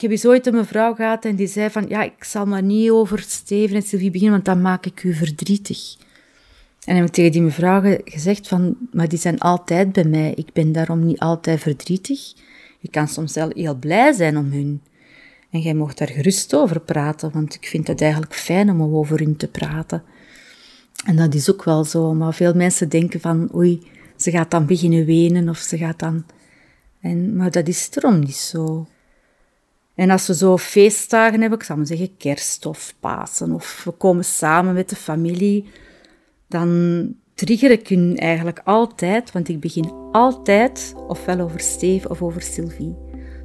Ik 0.00 0.06
heb 0.06 0.14
eens 0.14 0.26
ooit 0.26 0.46
een 0.46 0.54
mevrouw 0.54 0.94
gehad 0.94 1.24
en 1.24 1.36
die 1.36 1.46
zei 1.46 1.70
van, 1.70 1.84
ja, 1.88 2.02
ik 2.02 2.24
zal 2.24 2.46
maar 2.46 2.62
niet 2.62 2.90
over 2.90 3.18
Steven 3.18 3.76
en 3.76 3.82
Sylvie 3.82 4.10
beginnen, 4.10 4.34
want 4.34 4.44
dan 4.44 4.60
maak 4.60 4.86
ik 4.86 5.02
u 5.02 5.14
verdrietig. 5.14 5.96
En 6.84 6.96
heb 6.96 7.06
ik 7.06 7.12
tegen 7.12 7.32
die 7.32 7.42
mevrouw 7.42 7.98
gezegd 8.04 8.48
van, 8.48 8.76
maar 8.92 9.08
die 9.08 9.18
zijn 9.18 9.38
altijd 9.38 9.92
bij 9.92 10.04
mij. 10.04 10.32
Ik 10.36 10.52
ben 10.52 10.72
daarom 10.72 11.06
niet 11.06 11.18
altijd 11.18 11.60
verdrietig. 11.60 12.32
Ik 12.80 12.90
kan 12.90 13.08
soms 13.08 13.34
wel 13.34 13.50
heel 13.54 13.74
blij 13.74 14.12
zijn 14.12 14.36
om 14.36 14.52
hun. 14.52 14.82
En 15.50 15.60
jij 15.60 15.74
mocht 15.74 15.98
daar 15.98 16.08
gerust 16.08 16.54
over 16.54 16.80
praten, 16.80 17.30
want 17.32 17.54
ik 17.54 17.66
vind 17.66 17.86
het 17.86 18.00
eigenlijk 18.00 18.34
fijn 18.34 18.70
om 18.70 18.82
over 18.94 19.18
hun 19.18 19.36
te 19.36 19.48
praten. 19.48 20.02
En 21.04 21.16
dat 21.16 21.34
is 21.34 21.50
ook 21.50 21.64
wel 21.64 21.84
zo, 21.84 22.14
maar 22.14 22.34
veel 22.34 22.54
mensen 22.54 22.88
denken 22.88 23.20
van, 23.20 23.54
oei, 23.54 23.82
ze 24.16 24.30
gaat 24.30 24.50
dan 24.50 24.66
beginnen 24.66 25.04
wenen 25.04 25.48
of 25.48 25.58
ze 25.58 25.76
gaat 25.76 25.98
dan... 25.98 26.24
En, 27.00 27.36
maar 27.36 27.50
dat 27.50 27.68
is 27.68 27.88
erom 27.94 28.18
niet 28.18 28.36
zo. 28.36 28.86
En 30.00 30.10
als 30.10 30.26
we 30.26 30.34
zo 30.34 30.56
feestdagen 30.56 31.40
hebben, 31.40 31.58
ik 31.58 31.64
zou 31.64 31.78
maar 31.78 31.86
zeggen 31.86 32.16
kerst 32.16 32.66
of 32.66 32.94
Pasen, 33.00 33.52
of 33.52 33.84
we 33.84 33.90
komen 33.90 34.24
samen 34.24 34.74
met 34.74 34.88
de 34.88 34.96
familie, 34.96 35.64
dan 36.48 37.14
trigger 37.34 37.70
ik 37.70 37.88
hun 37.88 38.16
eigenlijk 38.16 38.60
altijd, 38.64 39.32
want 39.32 39.48
ik 39.48 39.60
begin 39.60 39.92
altijd 40.12 40.94
ofwel 41.08 41.40
over 41.40 41.60
Steven 41.60 42.10
of 42.10 42.22
over 42.22 42.42
Sylvie. 42.42 42.96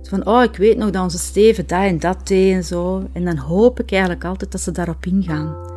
Zo 0.01 0.09
van, 0.09 0.27
oh, 0.27 0.43
ik 0.43 0.55
weet 0.55 0.77
nog 0.77 0.89
dat 0.89 1.03
onze 1.03 1.17
Steven 1.17 1.67
dat 1.67 1.83
en 1.83 1.99
dat 1.99 2.27
deed 2.27 2.53
en 2.53 2.63
zo. 2.63 3.07
En 3.13 3.25
dan 3.25 3.37
hoop 3.37 3.79
ik 3.79 3.91
eigenlijk 3.91 4.25
altijd 4.25 4.51
dat 4.51 4.61
ze 4.61 4.71
daarop 4.71 5.05
ingaan. 5.05 5.74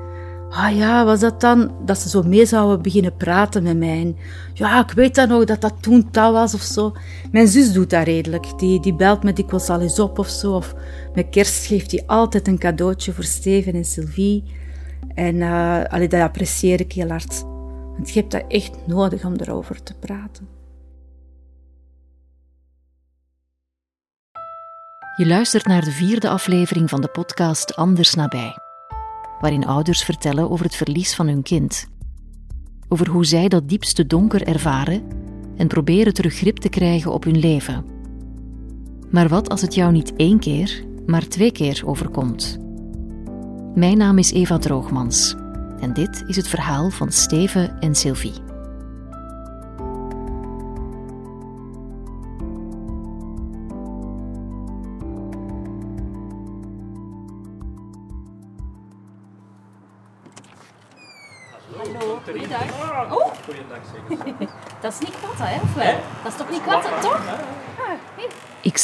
Ah 0.50 0.76
ja, 0.76 1.04
was 1.04 1.20
dat 1.20 1.40
dan? 1.40 1.72
Dat 1.84 1.98
ze 1.98 2.08
zo 2.08 2.22
mee 2.22 2.46
zouden 2.46 2.82
beginnen 2.82 3.16
praten 3.16 3.62
met 3.62 3.76
mij. 3.76 4.14
ja, 4.54 4.80
ik 4.80 4.90
weet 4.90 5.14
dan 5.14 5.28
nog 5.28 5.44
dat 5.44 5.60
dat 5.60 5.74
toen 5.80 6.08
dat 6.10 6.32
was 6.32 6.54
of 6.54 6.60
zo. 6.60 6.92
Mijn 7.32 7.48
zus 7.48 7.72
doet 7.72 7.90
dat 7.90 8.04
redelijk. 8.04 8.58
Die, 8.58 8.80
die 8.80 8.94
belt 8.94 9.22
me 9.22 9.32
dikwijls 9.32 9.68
al 9.68 9.80
eens 9.80 9.98
op 9.98 10.18
of 10.18 10.28
zo. 10.28 10.54
Of 10.54 10.74
met 11.14 11.28
kerst 11.30 11.66
geeft 11.66 11.90
hij 11.90 12.02
altijd 12.06 12.48
een 12.48 12.58
cadeautje 12.58 13.12
voor 13.12 13.24
Steven 13.24 13.74
en 13.74 13.84
Sylvie. 13.84 14.44
En 15.14 15.34
uh, 15.34 15.84
allee, 15.84 16.08
dat 16.08 16.20
apprecieer 16.20 16.80
ik 16.80 16.92
heel 16.92 17.08
hard. 17.08 17.44
Want 17.94 18.10
je 18.10 18.20
hebt 18.20 18.32
dat 18.32 18.44
echt 18.48 18.86
nodig 18.86 19.24
om 19.24 19.34
erover 19.36 19.82
te 19.82 19.94
praten. 19.94 20.48
Je 25.16 25.26
luistert 25.26 25.66
naar 25.66 25.84
de 25.84 25.90
vierde 25.90 26.28
aflevering 26.28 26.88
van 26.88 27.00
de 27.00 27.08
podcast 27.08 27.76
Anders 27.76 28.14
nabij 28.14 28.66
waarin 29.40 29.66
ouders 29.66 30.02
vertellen 30.02 30.50
over 30.50 30.64
het 30.64 30.76
verlies 30.76 31.14
van 31.14 31.26
hun 31.26 31.42
kind. 31.42 31.86
Over 32.88 33.08
hoe 33.08 33.26
zij 33.26 33.48
dat 33.48 33.68
diepste 33.68 34.06
donker 34.06 34.46
ervaren 34.46 35.02
en 35.56 35.68
proberen 35.68 36.14
terug 36.14 36.34
grip 36.34 36.56
te 36.56 36.68
krijgen 36.68 37.12
op 37.12 37.24
hun 37.24 37.38
leven. 37.38 37.84
Maar 39.10 39.28
wat 39.28 39.48
als 39.48 39.60
het 39.60 39.74
jou 39.74 39.92
niet 39.92 40.16
één 40.16 40.38
keer, 40.38 40.84
maar 41.06 41.28
twee 41.28 41.52
keer 41.52 41.82
overkomt? 41.84 42.58
Mijn 43.74 43.98
naam 43.98 44.18
is 44.18 44.32
Eva 44.32 44.58
Droogmans 44.58 45.34
en 45.80 45.92
dit 45.92 46.24
is 46.26 46.36
het 46.36 46.48
verhaal 46.48 46.90
van 46.90 47.12
Steven 47.12 47.80
en 47.80 47.94
Sylvie. 47.94 48.47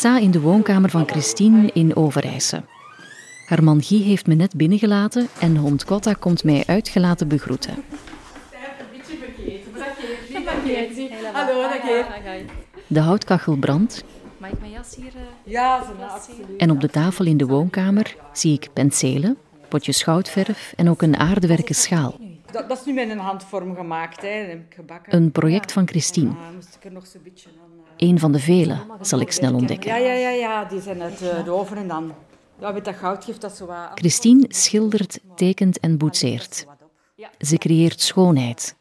Sta 0.04 0.18
in 0.18 0.30
de 0.30 0.40
woonkamer 0.40 0.90
van 0.90 1.08
Christine 1.08 1.70
in 1.72 1.96
Overijse. 1.96 2.62
Haar 3.46 3.62
man 3.62 3.82
Guy 3.82 4.02
heeft 4.02 4.26
me 4.26 4.34
net 4.34 4.56
binnengelaten 4.56 5.28
en 5.40 5.56
hond 5.56 5.84
Kotta 5.84 6.12
komt 6.12 6.44
mij 6.44 6.62
uitgelaten 6.66 7.28
begroeten. 7.28 7.74
Hallo, 11.32 11.68
De 12.86 13.00
houtkachel 13.00 13.56
brandt. 13.56 14.04
Mag 14.38 14.50
ik 14.50 14.60
mijn 14.60 14.72
jas 14.72 14.94
hier? 14.96 15.12
Ja. 15.44 15.82
En 16.58 16.70
op 16.70 16.80
de 16.80 16.88
tafel 16.88 17.24
in 17.24 17.36
de 17.36 17.46
woonkamer 17.46 18.16
zie 18.32 18.52
ik 18.52 18.68
penselen, 18.72 19.36
potjes 19.68 20.02
goudverf 20.02 20.72
en 20.76 20.90
ook 20.90 21.02
een 21.02 21.16
aardewerken 21.16 21.74
schaal. 21.74 22.23
Dat, 22.54 22.68
dat, 22.68 22.78
is 22.78 22.84
nu 22.84 22.92
met 22.92 23.10
een 23.10 23.18
handvorm 23.18 23.74
gemaakt. 23.74 24.22
Hè. 24.22 24.28
heb 24.28 24.60
ik 24.70 24.74
gebakken. 24.74 25.14
Een 25.14 25.32
project 25.32 25.72
van 25.72 25.88
Christine. 25.88 26.30
Uh, 26.30 26.92
een 27.96 28.18
van 28.18 28.32
de 28.32 28.38
vele, 28.38 28.78
zal 29.00 29.20
ik 29.20 29.32
snel 29.32 29.54
ontdekken. 29.54 29.90
Ja, 29.90 29.96
ja, 29.96 30.12
ja, 30.12 30.30
ja. 30.30 30.64
die 30.64 30.80
zijn 30.80 31.02
uit 31.02 31.22
uh, 31.22 31.44
de 31.44 31.50
oven 31.50 31.76
en 31.76 31.88
dan... 31.88 32.12
Ja, 32.60 32.72
met 32.72 32.84
dat 32.84 32.94
goudgift 32.94 33.40
dat 33.40 33.56
zo 33.56 33.66
wat... 33.66 33.90
Christine 33.94 34.44
schildert, 34.48 35.18
tekent 35.36 35.80
en 35.80 35.98
boetseert. 35.98 36.66
Ze 37.38 37.58
creëert 37.58 38.00
schoonheid, 38.00 38.76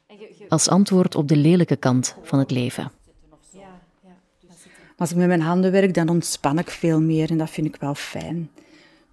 als 0.50 0.70
antwoord 0.70 1.16
op 1.16 1.28
de 1.28 1.36
lelijke 1.36 1.76
kant 1.76 2.16
van 2.22 2.40
het 2.40 2.52
leven. 2.52 2.92
Als 4.98 5.12
ik 5.12 5.18
met 5.18 5.28
mijn 5.28 5.42
handen 5.42 5.72
werk, 5.72 5.94
dan 5.94 6.10
ontspan 6.10 6.60
ik 6.60 6.70
veel 6.70 7.02
meer 7.02 7.30
en 7.30 7.38
dat 7.38 7.50
vind 7.50 7.68
ik 7.68 7.76
wel 7.76 7.96
fijn. 7.96 8.50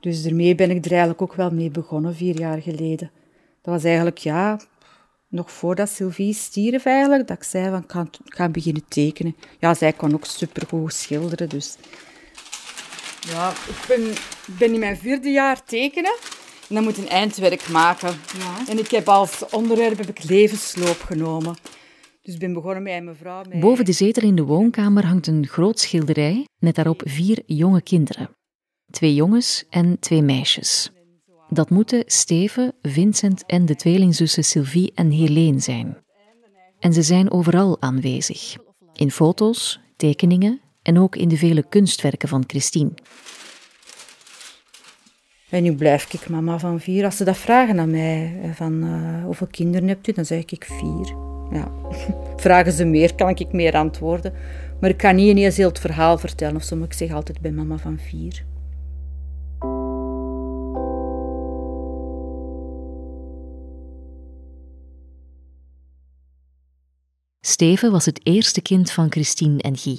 Dus 0.01 0.23
daarmee 0.23 0.55
ben 0.55 0.71
ik 0.71 0.85
er 0.85 0.91
eigenlijk 0.91 1.23
ook 1.23 1.35
wel 1.35 1.51
mee 1.51 1.71
begonnen, 1.71 2.15
vier 2.15 2.39
jaar 2.39 2.63
geleden. 2.63 3.11
Dat 3.63 3.75
was 3.75 3.85
eigenlijk, 3.85 4.19
ja, 4.19 4.61
nog 5.29 5.51
voordat 5.51 5.89
Sylvie 5.89 6.35
stierf 6.35 6.85
eigenlijk, 6.85 7.29
dat 7.29 7.37
ik 7.37 7.43
zei 7.43 7.71
van, 7.71 8.09
ik 8.25 8.35
ga, 8.35 8.49
beginnen 8.49 8.85
tekenen. 8.89 9.37
Ja, 9.59 9.75
zij 9.75 9.93
kon 9.93 10.15
ook 10.15 10.25
supergoed 10.25 10.95
schilderen, 10.95 11.49
dus... 11.49 11.77
Ja, 13.21 13.51
ik 13.51 13.85
ben, 13.89 14.15
ben 14.59 14.73
in 14.73 14.81
mijn 14.81 14.97
vierde 14.97 15.31
jaar 15.31 15.65
tekenen. 15.65 16.17
En 16.69 16.75
dan 16.75 16.85
moet 16.85 16.99
een 16.99 17.09
eindwerk 17.09 17.69
maken. 17.69 18.15
Ja. 18.39 18.69
En 18.69 18.79
ik 18.79 18.91
heb 18.91 19.09
als 19.09 19.49
onderwerp 19.51 19.99
heb 19.99 20.09
ik 20.09 20.25
levensloop 20.25 21.01
genomen. 21.01 21.57
Dus 22.23 22.35
ik 22.35 22.41
ben 22.41 22.53
begonnen 22.53 22.83
met 22.83 23.05
mijn 23.05 23.17
vrouw. 23.17 23.43
Met... 23.49 23.61
Boven 23.61 23.85
de 23.85 23.93
zetel 23.93 24.23
in 24.23 24.37
de 24.37 24.45
woonkamer 24.45 25.07
hangt 25.07 25.27
een 25.27 25.47
groot 25.47 25.79
schilderij 25.79 26.47
met 26.59 26.75
daarop 26.75 27.03
vier 27.05 27.43
jonge 27.47 27.83
kinderen. 27.83 28.31
Twee 28.91 29.15
jongens 29.15 29.65
en 29.71 29.99
twee 29.99 30.23
meisjes. 30.23 30.91
Dat 31.53 31.71
moeten 31.71 32.03
Steven, 32.07 32.73
Vincent 32.83 33.47
en 33.47 33.67
de 33.67 33.77
tweelingzussen 33.77 34.45
Sylvie 34.45 34.93
en 34.95 35.11
Helene 35.11 35.59
zijn. 35.59 35.97
En 36.79 36.93
ze 36.93 37.03
zijn 37.03 37.31
overal 37.31 37.83
aanwezig. 37.83 38.57
In 38.95 39.11
foto's, 39.11 39.81
tekeningen 39.97 40.61
en 40.83 40.99
ook 40.99 41.17
in 41.17 41.29
de 41.29 41.37
vele 41.37 41.69
kunstwerken 41.69 42.29
van 42.29 42.45
Christine. 42.47 42.91
En 45.51 45.63
nu 45.63 45.75
blijf 45.75 46.13
ik 46.13 46.29
mama 46.29 46.59
van 46.59 46.81
vier. 46.81 47.05
Als 47.05 47.17
ze 47.17 47.25
dat 47.25 47.37
vragen 47.37 47.81
aan 47.81 47.91
mij, 47.91 48.41
eh, 48.43 48.51
van 48.51 48.85
uh, 48.85 49.25
hoeveel 49.25 49.47
kinderen 49.51 49.89
hebt 49.89 50.09
u, 50.09 50.13
dan 50.13 50.25
zeg 50.25 50.45
ik 50.45 50.65
vier. 50.65 51.17
Ja. 51.53 51.73
Vragen 52.37 52.73
ze 52.73 52.85
meer, 52.85 53.15
kan 53.15 53.29
ik 53.29 53.53
meer 53.53 53.75
antwoorden. 53.75 54.33
Maar 54.81 54.91
ik 54.91 54.97
kan 54.97 55.15
niet 55.15 55.29
ineens 55.29 55.57
heel 55.57 55.69
het 55.69 55.79
verhaal 55.79 56.19
vertellen 56.19 56.57
of 56.57 56.63
zo, 56.63 56.77
maar 56.77 56.87
ik 56.87 56.93
zeg 56.93 57.13
altijd 57.13 57.41
bij 57.41 57.51
mama 57.51 57.79
van 57.79 57.99
vier. 57.99 58.45
Steven 67.47 67.91
was 67.91 68.07
het 68.07 68.21
eerste 68.23 68.63
kind 68.63 68.91
van 68.91 69.11
Christine 69.11 69.63
en 69.63 69.77
Guy, 69.77 69.99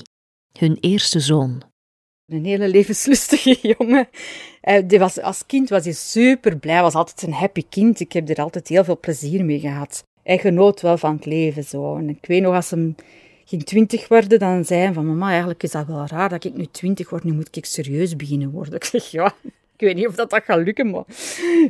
hun 0.57 0.77
eerste 0.79 1.19
zoon. 1.19 1.61
Een 2.27 2.45
hele 2.45 2.67
levenslustige 2.67 3.57
jongen. 3.77 4.09
Eh, 4.61 4.83
die 4.87 4.99
was, 4.99 5.19
als 5.19 5.45
kind 5.45 5.69
was 5.69 5.83
hij 5.83 5.93
super 5.93 6.57
blij, 6.57 6.81
was 6.81 6.93
altijd 6.93 7.21
een 7.21 7.33
happy 7.33 7.63
kind. 7.69 7.99
Ik 7.99 8.11
heb 8.11 8.29
er 8.29 8.41
altijd 8.41 8.67
heel 8.67 8.83
veel 8.83 8.99
plezier 8.99 9.45
mee 9.45 9.59
gehad. 9.59 10.03
Hij 10.23 10.37
genoot 10.37 10.81
wel 10.81 10.97
van 10.97 11.15
het 11.15 11.25
leven 11.25 11.63
zo. 11.63 11.97
Ik 11.97 12.25
weet 12.25 12.41
nog, 12.41 12.55
als 12.55 12.69
hem 12.69 12.95
ging 13.45 13.63
twintig 13.63 14.07
worden, 14.07 14.39
dan 14.39 14.65
zei 14.65 14.81
hij 14.81 14.93
van 14.93 15.05
mama, 15.05 15.29
eigenlijk 15.29 15.63
is 15.63 15.71
dat 15.71 15.87
wel 15.87 16.05
raar 16.05 16.29
dat 16.29 16.43
ik 16.43 16.53
nu 16.53 16.65
twintig 16.65 17.09
word, 17.09 17.23
nu 17.23 17.33
moet 17.33 17.55
ik 17.55 17.65
serieus 17.65 18.15
beginnen 18.15 18.51
worden. 18.51 18.73
Ik 18.81 18.83
zeg 18.83 19.11
ja, 19.11 19.35
ik 19.43 19.87
weet 19.87 19.95
niet 19.95 20.07
of 20.07 20.15
dat, 20.15 20.29
dat 20.29 20.43
gaat 20.43 20.63
lukken, 20.63 20.89
maar 20.89 21.03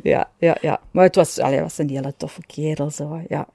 ja, 0.02 0.30
ja, 0.38 0.56
ja. 0.60 0.80
Maar 0.90 1.04
het 1.04 1.14
was, 1.14 1.38
allee, 1.38 1.60
was 1.60 1.78
een 1.78 1.90
hele 1.90 2.14
toffe 2.16 2.40
kerel 2.46 2.90
zo, 2.90 3.22
ja. 3.28 3.48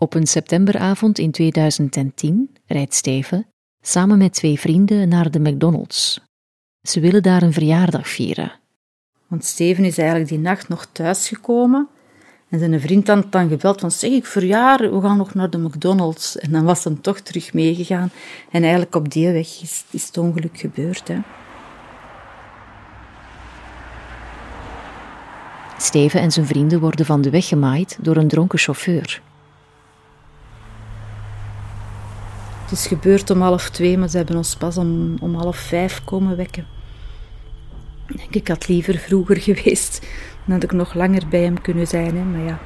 Op 0.00 0.14
een 0.14 0.26
septemberavond 0.26 1.18
in 1.18 1.30
2010 1.30 2.50
rijdt 2.66 2.94
Steven 2.94 3.46
samen 3.82 4.18
met 4.18 4.32
twee 4.32 4.60
vrienden 4.60 5.08
naar 5.08 5.30
de 5.30 5.40
McDonald's. 5.40 6.20
Ze 6.82 7.00
willen 7.00 7.22
daar 7.22 7.42
een 7.42 7.52
verjaardag 7.52 8.08
vieren. 8.08 8.52
Want 9.26 9.44
Steven 9.44 9.84
is 9.84 9.98
eigenlijk 9.98 10.28
die 10.28 10.38
nacht 10.38 10.68
nog 10.68 10.86
thuisgekomen. 10.92 11.88
En 12.48 12.58
zijn 12.58 12.80
vriend 12.80 13.06
had 13.08 13.32
dan 13.32 13.48
gebeld 13.48 13.80
van, 13.80 13.90
zeg 13.90 14.10
ik 14.10 14.26
verjaar, 14.26 14.78
we 14.78 15.00
gaan 15.00 15.16
nog 15.16 15.34
naar 15.34 15.50
de 15.50 15.58
McDonald's. 15.58 16.38
En 16.38 16.52
dan 16.52 16.64
was 16.64 16.84
hij 16.84 16.96
toch 17.00 17.20
terug 17.20 17.52
meegegaan. 17.52 18.10
En 18.50 18.62
eigenlijk 18.62 18.94
op 18.94 19.10
die 19.12 19.30
weg 19.30 19.62
is, 19.62 19.84
is 19.90 20.06
het 20.06 20.18
ongeluk 20.18 20.58
gebeurd. 20.58 21.08
Hè. 21.08 21.18
Steven 25.78 26.20
en 26.20 26.32
zijn 26.32 26.46
vrienden 26.46 26.80
worden 26.80 27.06
van 27.06 27.20
de 27.20 27.30
weg 27.30 27.48
gemaaid 27.48 27.98
door 28.00 28.16
een 28.16 28.28
dronken 28.28 28.58
chauffeur. 28.58 29.22
Het 32.70 32.78
is 32.78 32.86
gebeurd 32.86 33.30
om 33.30 33.40
half 33.40 33.70
twee, 33.70 33.98
maar 33.98 34.08
ze 34.08 34.16
hebben 34.16 34.36
ons 34.36 34.56
pas 34.56 34.76
om, 34.76 35.16
om 35.20 35.34
half 35.34 35.56
vijf 35.56 36.04
komen 36.04 36.36
wekken. 36.36 36.66
Ik 38.08 38.16
denk, 38.16 38.34
ik 38.34 38.48
had 38.48 38.68
liever 38.68 38.98
vroeger 38.98 39.40
geweest. 39.50 40.06
Dan 40.44 40.54
had 40.54 40.62
ik 40.62 40.72
nog 40.72 40.94
langer 40.94 41.28
bij 41.28 41.42
hem 41.42 41.60
kunnen 41.60 41.86
zijn, 41.86 42.16
hè. 42.16 42.24
maar 42.24 42.40
ja. 42.40 42.60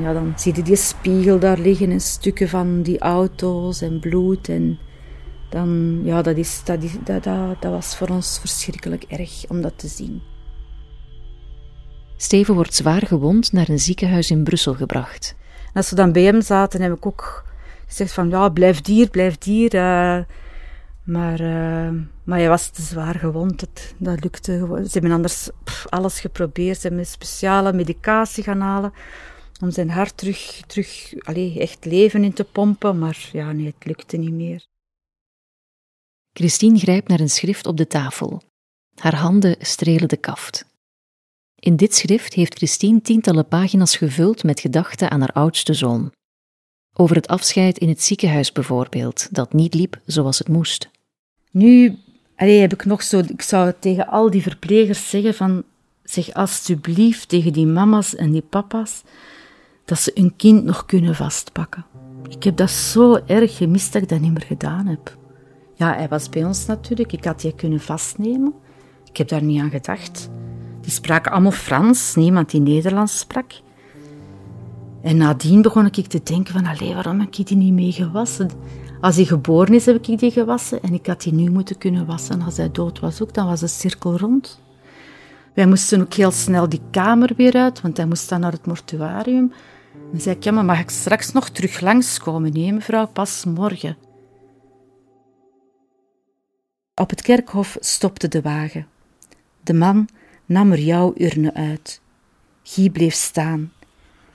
Ja, 0.00 0.12
dan 0.12 0.32
zie 0.36 0.56
je 0.56 0.62
die 0.62 0.76
spiegel 0.76 1.38
daar 1.38 1.58
liggen 1.58 1.90
en 1.90 2.00
stukken 2.00 2.48
van 2.48 2.82
die 2.82 2.98
auto's 2.98 3.80
en 3.80 4.00
bloed. 4.00 4.48
En 4.48 4.78
dan, 5.48 6.00
ja, 6.04 6.22
dat, 6.22 6.36
is, 6.36 6.60
dat, 6.64 6.82
is, 6.82 6.92
dat, 7.04 7.24
dat, 7.24 7.62
dat 7.62 7.72
was 7.72 7.96
voor 7.96 8.08
ons 8.08 8.38
verschrikkelijk 8.38 9.04
erg 9.08 9.44
om 9.48 9.60
dat 9.60 9.72
te 9.76 9.88
zien. 9.88 10.22
Steven 12.16 12.54
wordt 12.54 12.74
zwaar 12.74 13.06
gewond 13.06 13.52
naar 13.52 13.68
een 13.68 13.80
ziekenhuis 13.80 14.30
in 14.30 14.44
Brussel 14.44 14.74
gebracht. 14.74 15.34
En 15.72 15.78
als 15.80 15.90
we 15.90 15.96
dan 15.96 16.12
bij 16.12 16.22
hem 16.22 16.42
zaten, 16.42 16.80
heb 16.80 16.92
ik 16.92 17.06
ook 17.06 17.44
gezegd 17.86 18.12
van, 18.12 18.28
ja, 18.28 18.48
blijf 18.48 18.80
dier, 18.80 19.10
blijf 19.10 19.38
dier. 19.38 19.74
Uh, 19.74 20.18
maar, 21.04 21.40
uh, 21.40 21.90
maar 22.24 22.38
hij 22.38 22.48
was 22.48 22.68
te 22.68 22.82
zwaar 22.82 23.14
gewond. 23.14 23.60
Het, 23.60 23.94
dat 23.98 24.22
lukte 24.22 24.58
gewoon. 24.58 24.84
Ze 24.84 24.92
hebben 24.92 25.10
anders 25.10 25.50
alles 25.88 26.20
geprobeerd. 26.20 26.80
Ze 26.80 26.86
hebben 26.86 27.06
speciale 27.06 27.72
medicatie 27.72 28.42
gaan 28.42 28.60
halen 28.60 28.92
om 29.60 29.70
zijn 29.70 29.90
hart 29.90 30.16
terug, 30.16 30.62
terug 30.66 31.12
allez, 31.18 31.56
echt 31.56 31.84
leven 31.84 32.24
in 32.24 32.32
te 32.32 32.44
pompen. 32.44 32.98
Maar 32.98 33.28
ja, 33.32 33.52
nee, 33.52 33.66
het 33.66 33.86
lukte 33.86 34.16
niet 34.16 34.32
meer. 34.32 34.66
Christine 36.32 36.78
grijpt 36.78 37.08
naar 37.08 37.20
een 37.20 37.30
schrift 37.30 37.66
op 37.66 37.76
de 37.76 37.86
tafel. 37.86 38.42
Haar 38.94 39.14
handen 39.14 39.56
strelen 39.58 40.08
de 40.08 40.16
kaft. 40.16 40.66
In 41.64 41.76
dit 41.76 41.94
schrift 41.94 42.34
heeft 42.34 42.54
Christine 42.54 43.00
tientallen 43.00 43.48
pagina's 43.48 43.96
gevuld 43.96 44.44
met 44.44 44.60
gedachten 44.60 45.10
aan 45.10 45.20
haar 45.20 45.32
oudste 45.32 45.74
zoon. 45.74 46.12
Over 46.94 47.16
het 47.16 47.26
afscheid 47.26 47.78
in 47.78 47.88
het 47.88 48.02
ziekenhuis 48.02 48.52
bijvoorbeeld, 48.52 49.28
dat 49.34 49.52
niet 49.52 49.74
liep 49.74 50.00
zoals 50.06 50.38
het 50.38 50.48
moest. 50.48 50.90
Nu 51.50 51.98
allez, 52.36 52.60
heb 52.60 52.72
ik 52.72 52.84
nog 52.84 53.02
zo, 53.02 53.18
ik 53.18 53.42
zou 53.42 53.72
tegen 53.78 54.06
al 54.06 54.30
die 54.30 54.42
verplegers 54.42 55.10
zeggen 55.10 55.34
van, 55.34 55.62
zeg 56.02 56.34
alsjeblieft 56.34 57.28
tegen 57.28 57.52
die 57.52 57.66
mama's 57.66 58.14
en 58.14 58.30
die 58.30 58.42
papa's, 58.42 59.02
dat 59.84 59.98
ze 59.98 60.10
hun 60.14 60.36
kind 60.36 60.64
nog 60.64 60.86
kunnen 60.86 61.14
vastpakken. 61.14 61.86
Ik 62.28 62.42
heb 62.42 62.56
dat 62.56 62.70
zo 62.70 63.20
erg 63.26 63.56
gemist 63.56 63.92
dat 63.92 64.02
ik 64.02 64.08
dat 64.08 64.20
niet 64.20 64.32
meer 64.32 64.46
gedaan 64.46 64.86
heb. 64.86 65.16
Ja, 65.74 65.94
hij 65.94 66.08
was 66.08 66.28
bij 66.28 66.44
ons 66.44 66.66
natuurlijk, 66.66 67.12
ik 67.12 67.24
had 67.24 67.40
die 67.40 67.54
kunnen 67.54 67.80
vastnemen. 67.80 68.54
Ik 69.08 69.16
heb 69.16 69.28
daar 69.28 69.42
niet 69.42 69.60
aan 69.60 69.70
gedacht. 69.70 70.30
Die 70.82 70.90
spraken 70.90 71.32
allemaal 71.32 71.50
Frans, 71.50 72.14
niemand 72.14 72.50
die 72.50 72.60
Nederlands 72.60 73.18
sprak. 73.18 73.52
En 75.02 75.16
nadien 75.16 75.62
begon 75.62 75.86
ik 75.86 76.06
te 76.06 76.22
denken 76.22 76.52
van, 76.52 76.66
allee, 76.66 76.94
waarom 76.94 77.20
heb 77.20 77.34
ik 77.34 77.46
die 77.46 77.56
niet 77.56 77.72
mee 77.72 77.92
gewassen? 77.92 78.50
Als 79.00 79.16
hij 79.16 79.24
geboren 79.24 79.74
is, 79.74 79.86
heb 79.86 80.08
ik 80.08 80.18
die 80.18 80.30
gewassen 80.30 80.82
en 80.82 80.94
ik 80.94 81.06
had 81.06 81.22
die 81.22 81.32
nu 81.32 81.50
moeten 81.50 81.78
kunnen 81.78 82.06
wassen. 82.06 82.42
Als 82.42 82.56
hij 82.56 82.70
dood 82.70 83.00
was 83.00 83.22
ook, 83.22 83.34
dan 83.34 83.46
was 83.46 83.60
de 83.60 83.66
cirkel 83.66 84.18
rond. 84.18 84.60
Wij 85.54 85.66
moesten 85.66 86.00
ook 86.00 86.14
heel 86.14 86.30
snel 86.30 86.68
die 86.68 86.80
kamer 86.90 87.30
weer 87.36 87.54
uit, 87.54 87.80
want 87.80 87.96
hij 87.96 88.06
moest 88.06 88.28
dan 88.28 88.40
naar 88.40 88.52
het 88.52 88.66
mortuarium. 88.66 89.52
Dan 90.10 90.20
zei 90.20 90.36
ik, 90.36 90.44
ja, 90.44 90.52
maar 90.52 90.64
mag 90.64 90.80
ik 90.80 90.90
straks 90.90 91.32
nog 91.32 91.48
terug 91.48 91.80
langskomen? 91.80 92.52
Nee, 92.52 92.72
mevrouw, 92.72 93.06
pas 93.06 93.44
morgen. 93.44 93.96
Op 96.94 97.10
het 97.10 97.22
kerkhof 97.22 97.76
stopte 97.80 98.28
de 98.28 98.40
wagen. 98.40 98.86
De 99.62 99.74
man 99.74 100.08
nam 100.52 100.72
er 100.72 100.80
jouw 100.80 101.12
urne 101.16 101.54
uit. 101.54 102.00
Guy 102.62 102.90
bleef 102.90 103.14
staan. 103.14 103.72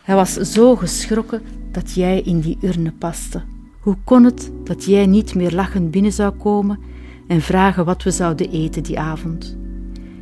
Hij 0.02 0.16
was 0.16 0.34
zo 0.34 0.76
geschrokken 0.76 1.42
dat 1.72 1.94
jij 1.94 2.22
in 2.22 2.40
die 2.40 2.58
urne 2.62 2.92
paste. 2.92 3.42
Hoe 3.80 3.98
kon 4.04 4.24
het 4.24 4.52
dat 4.64 4.86
jij 4.86 5.06
niet 5.06 5.36
meer 5.36 5.52
lachend 5.52 5.92
binnen 5.92 6.14
zou 6.14 6.32
komen 6.32 6.80
en 7.28 7.42
vragen 7.42 7.86
wat 7.86 8.04
we 8.04 8.12
zouden 8.12 8.52
eten 8.52 8.84
die 8.84 9.00
avond? 9.00 9.58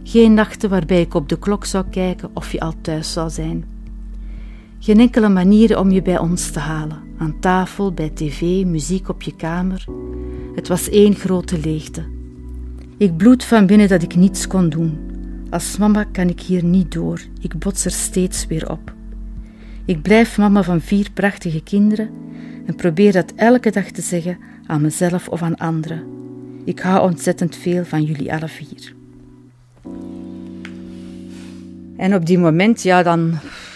Geen 0.04 0.34
nachten 0.34 0.70
waarbij 0.70 1.02
ik 1.02 1.14
op 1.14 1.30
de 1.30 1.40
klok 1.40 1.66
zou 1.66 1.86
kijken 1.90 2.30
of 2.34 2.52
je 2.52 2.60
al 2.60 2.74
thuis 2.82 3.14
zou 3.14 3.30
zijn. 3.30 3.66
Geen 4.80 5.00
enkele 5.00 5.30
manier 5.30 5.80
om 5.80 5.92
je 5.92 6.02
bij 6.02 6.18
ons 6.18 6.52
te 6.52 6.60
halen. 6.60 7.04
Aan 7.18 7.40
tafel, 7.40 7.94
bij 7.94 8.10
tv, 8.10 8.66
muziek 8.66 9.10
op 9.10 9.22
je 9.22 9.36
kamer. 9.36 9.86
Het 10.56 10.68
was 10.68 10.90
één 10.90 11.16
grote 11.16 11.60
leegte. 11.60 12.04
Ik 12.98 13.18
bloed 13.18 13.44
van 13.44 13.66
binnen 13.66 13.88
dat 13.88 14.04
ik 14.04 14.16
niets 14.16 14.48
kon 14.48 14.70
doen. 14.70 15.15
Als 15.50 15.78
mama 15.78 16.04
kan 16.04 16.30
ik 16.30 16.40
hier 16.40 16.64
niet 16.64 16.92
door. 16.92 17.22
Ik 17.42 17.60
bots 17.60 17.86
er 17.86 17.92
steeds 17.92 18.48
weer 18.48 18.72
op. 18.72 18.94
Ik 19.86 20.02
blijf 20.02 20.38
mama 20.38 20.64
van 20.64 20.82
vier 20.82 21.12
prachtige 21.14 21.64
kinderen 21.64 22.10
en 22.66 22.76
probeer 22.76 23.12
dat 23.12 23.34
elke 23.36 23.72
dag 23.72 23.86
te 23.86 24.02
zeggen 24.02 24.38
aan 24.68 24.82
mezelf 24.82 25.28
of 25.28 25.42
aan 25.42 25.56
anderen. 25.56 26.04
Ik 26.64 26.80
hou 26.80 27.10
ontzettend 27.10 27.56
veel 27.56 27.86
van 27.86 28.04
jullie 28.04 28.34
alle 28.34 28.48
vier. 28.48 28.94
En 31.98 32.16
op 32.16 32.26
die 32.26 32.38
moment, 32.38 32.82
ja, 32.82 33.04
dan, 33.04 33.34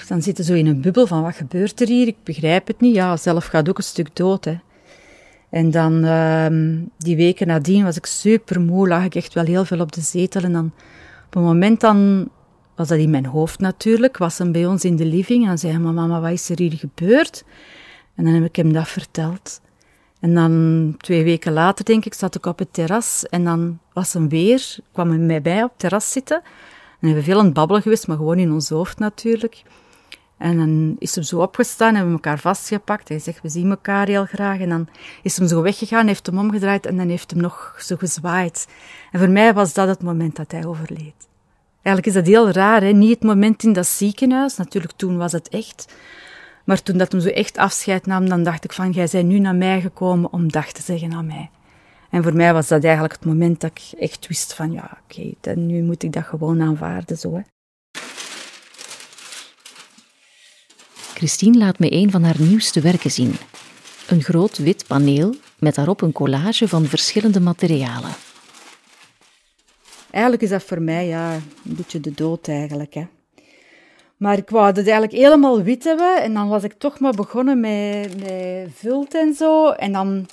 dan 0.07 0.21
zitten 0.21 0.43
zo 0.43 0.53
in 0.53 0.67
een 0.67 0.81
bubbel 0.81 1.07
van 1.07 1.21
wat 1.21 1.35
gebeurt 1.35 1.81
er 1.81 1.87
hier? 1.87 2.07
Ik 2.07 2.23
begrijp 2.23 2.67
het 2.67 2.81
niet. 2.81 2.95
Ja, 2.95 3.17
zelf 3.17 3.45
gaat 3.45 3.69
ook 3.69 3.77
een 3.77 3.83
stuk 3.83 4.15
dood, 4.15 4.45
hè. 4.45 4.57
En 5.49 5.71
dan, 5.71 6.05
uh, 6.05 6.45
die 6.97 7.15
weken 7.15 7.47
nadien 7.47 7.83
was 7.83 7.97
ik 7.97 8.05
super 8.05 8.61
moe, 8.61 8.87
lag 8.87 9.03
ik 9.05 9.15
echt 9.15 9.33
wel 9.33 9.45
heel 9.45 9.65
veel 9.65 9.79
op 9.79 9.91
de 9.91 10.01
zetel. 10.01 10.41
En 10.41 10.53
dan, 10.53 10.71
op 11.29 11.35
een 11.35 11.41
moment 11.41 11.79
dan, 11.79 12.29
was 12.75 12.87
dat 12.87 12.97
in 12.97 13.09
mijn 13.09 13.25
hoofd 13.25 13.59
natuurlijk, 13.59 14.17
was 14.17 14.37
hem 14.37 14.51
bij 14.51 14.65
ons 14.65 14.85
in 14.85 14.95
de 14.95 15.05
living. 15.05 15.47
En 15.47 15.57
zei 15.57 15.77
mama, 15.77 16.21
wat 16.21 16.31
is 16.31 16.49
er 16.49 16.57
hier 16.57 16.73
gebeurd? 16.73 17.43
En 18.15 18.23
dan 18.23 18.33
heb 18.33 18.43
ik 18.43 18.55
hem 18.55 18.73
dat 18.73 18.87
verteld. 18.87 19.61
En 20.19 20.33
dan 20.33 20.95
twee 20.97 21.23
weken 21.23 21.53
later, 21.53 21.85
denk 21.85 22.05
ik, 22.05 22.13
zat 22.13 22.35
ik 22.35 22.45
op 22.45 22.59
het 22.59 22.73
terras. 22.73 23.25
En 23.25 23.43
dan 23.43 23.79
was 23.93 24.13
hem 24.13 24.29
weer, 24.29 24.77
kwam 24.91 25.09
hij 25.09 25.17
mij 25.17 25.41
bij 25.41 25.63
op 25.63 25.69
het 25.69 25.79
terras 25.79 26.11
zitten. 26.11 26.37
En 26.37 26.97
we 26.99 27.07
hebben 27.07 27.23
veel 27.23 27.39
aan 27.39 27.45
het 27.45 27.53
babbelen 27.53 27.81
geweest, 27.81 28.07
maar 28.07 28.17
gewoon 28.17 28.39
in 28.39 28.51
ons 28.51 28.69
hoofd 28.69 28.99
natuurlijk. 28.99 29.61
En 30.39 30.57
dan 30.57 30.95
is 30.99 31.15
hem 31.15 31.23
zo 31.23 31.39
opgestaan, 31.39 31.95
hebben 31.95 32.13
we 32.13 32.21
elkaar 32.21 32.39
vastgepakt. 32.39 33.09
Hij 33.09 33.19
zegt, 33.19 33.41
we 33.41 33.49
zien 33.49 33.69
elkaar 33.69 34.07
heel 34.07 34.25
graag. 34.25 34.59
En 34.59 34.69
dan 34.69 34.87
is 35.23 35.37
hem 35.37 35.47
zo 35.47 35.61
weggegaan, 35.61 36.07
heeft 36.07 36.25
hem 36.25 36.37
omgedraaid 36.37 36.85
en 36.85 36.97
dan 36.97 37.09
heeft 37.09 37.31
hem 37.31 37.41
nog 37.41 37.75
zo 37.79 37.95
gezwaaid. 37.95 38.67
En 39.11 39.19
voor 39.19 39.29
mij 39.29 39.53
was 39.53 39.73
dat 39.73 39.87
het 39.87 40.01
moment 40.03 40.35
dat 40.35 40.51
hij 40.51 40.65
overleed. 40.65 41.27
Eigenlijk 41.81 42.05
is 42.05 42.13
dat 42.13 42.25
heel 42.25 42.51
raar, 42.51 42.81
hè? 42.81 42.91
niet 42.91 43.09
het 43.09 43.23
moment 43.23 43.63
in 43.63 43.73
dat 43.73 43.87
ziekenhuis. 43.87 44.57
Natuurlijk, 44.57 44.93
toen 44.95 45.17
was 45.17 45.31
het 45.31 45.49
echt. 45.49 45.93
Maar 46.63 46.83
toen 46.83 46.97
dat 46.97 47.11
hem 47.11 47.21
zo 47.21 47.29
echt 47.29 47.57
afscheid 47.57 48.05
nam, 48.05 48.29
dan 48.29 48.43
dacht 48.43 48.63
ik 48.63 48.73
van, 48.73 48.91
jij 48.91 49.07
bent 49.11 49.27
nu 49.27 49.39
naar 49.39 49.55
mij 49.55 49.81
gekomen 49.81 50.33
om 50.33 50.51
dag 50.51 50.71
te 50.71 50.81
zeggen 50.81 51.13
aan 51.13 51.25
mij. 51.25 51.49
En 52.09 52.23
voor 52.23 52.35
mij 52.35 52.53
was 52.53 52.67
dat 52.67 52.83
eigenlijk 52.83 53.13
het 53.13 53.25
moment 53.25 53.61
dat 53.61 53.71
ik 53.73 53.99
echt 53.99 54.27
wist 54.27 54.53
van, 54.53 54.71
ja, 54.71 54.97
oké, 55.03 55.33
okay, 55.37 55.53
nu 55.53 55.83
moet 55.83 56.03
ik 56.03 56.13
dat 56.13 56.23
gewoon 56.23 56.61
aanvaarden, 56.61 57.17
zo. 57.17 57.35
Hè. 57.35 57.41
Christine 61.19 61.57
laat 61.57 61.79
me 61.79 61.91
een 61.91 62.11
van 62.11 62.23
haar 62.23 62.35
nieuwste 62.39 62.81
werken 62.81 63.11
zien. 63.11 63.33
Een 64.07 64.21
groot 64.21 64.57
wit 64.57 64.87
paneel 64.87 65.35
met 65.57 65.75
daarop 65.75 66.01
een 66.01 66.11
collage 66.11 66.67
van 66.67 66.85
verschillende 66.85 67.39
materialen. 67.39 68.11
Eigenlijk 70.11 70.43
is 70.43 70.49
dat 70.49 70.63
voor 70.63 70.81
mij 70.81 71.07
ja, 71.07 71.33
een 71.33 71.75
beetje 71.75 71.99
de 71.99 72.13
dood 72.13 72.47
eigenlijk. 72.47 72.93
Hè. 72.93 73.07
Maar 74.17 74.37
ik 74.37 74.49
wou 74.49 74.65
het 74.65 74.77
eigenlijk 74.77 75.11
helemaal 75.11 75.61
wit 75.61 75.83
hebben 75.83 76.21
en 76.21 76.33
dan 76.33 76.47
was 76.47 76.63
ik 76.63 76.73
toch 76.73 76.99
maar 76.99 77.13
begonnen 77.13 77.59
met, 77.59 78.19
met 78.19 78.69
vult 78.75 79.15
en 79.15 79.33
zo. 79.33 79.69
En 79.69 79.91
dan 79.91 80.25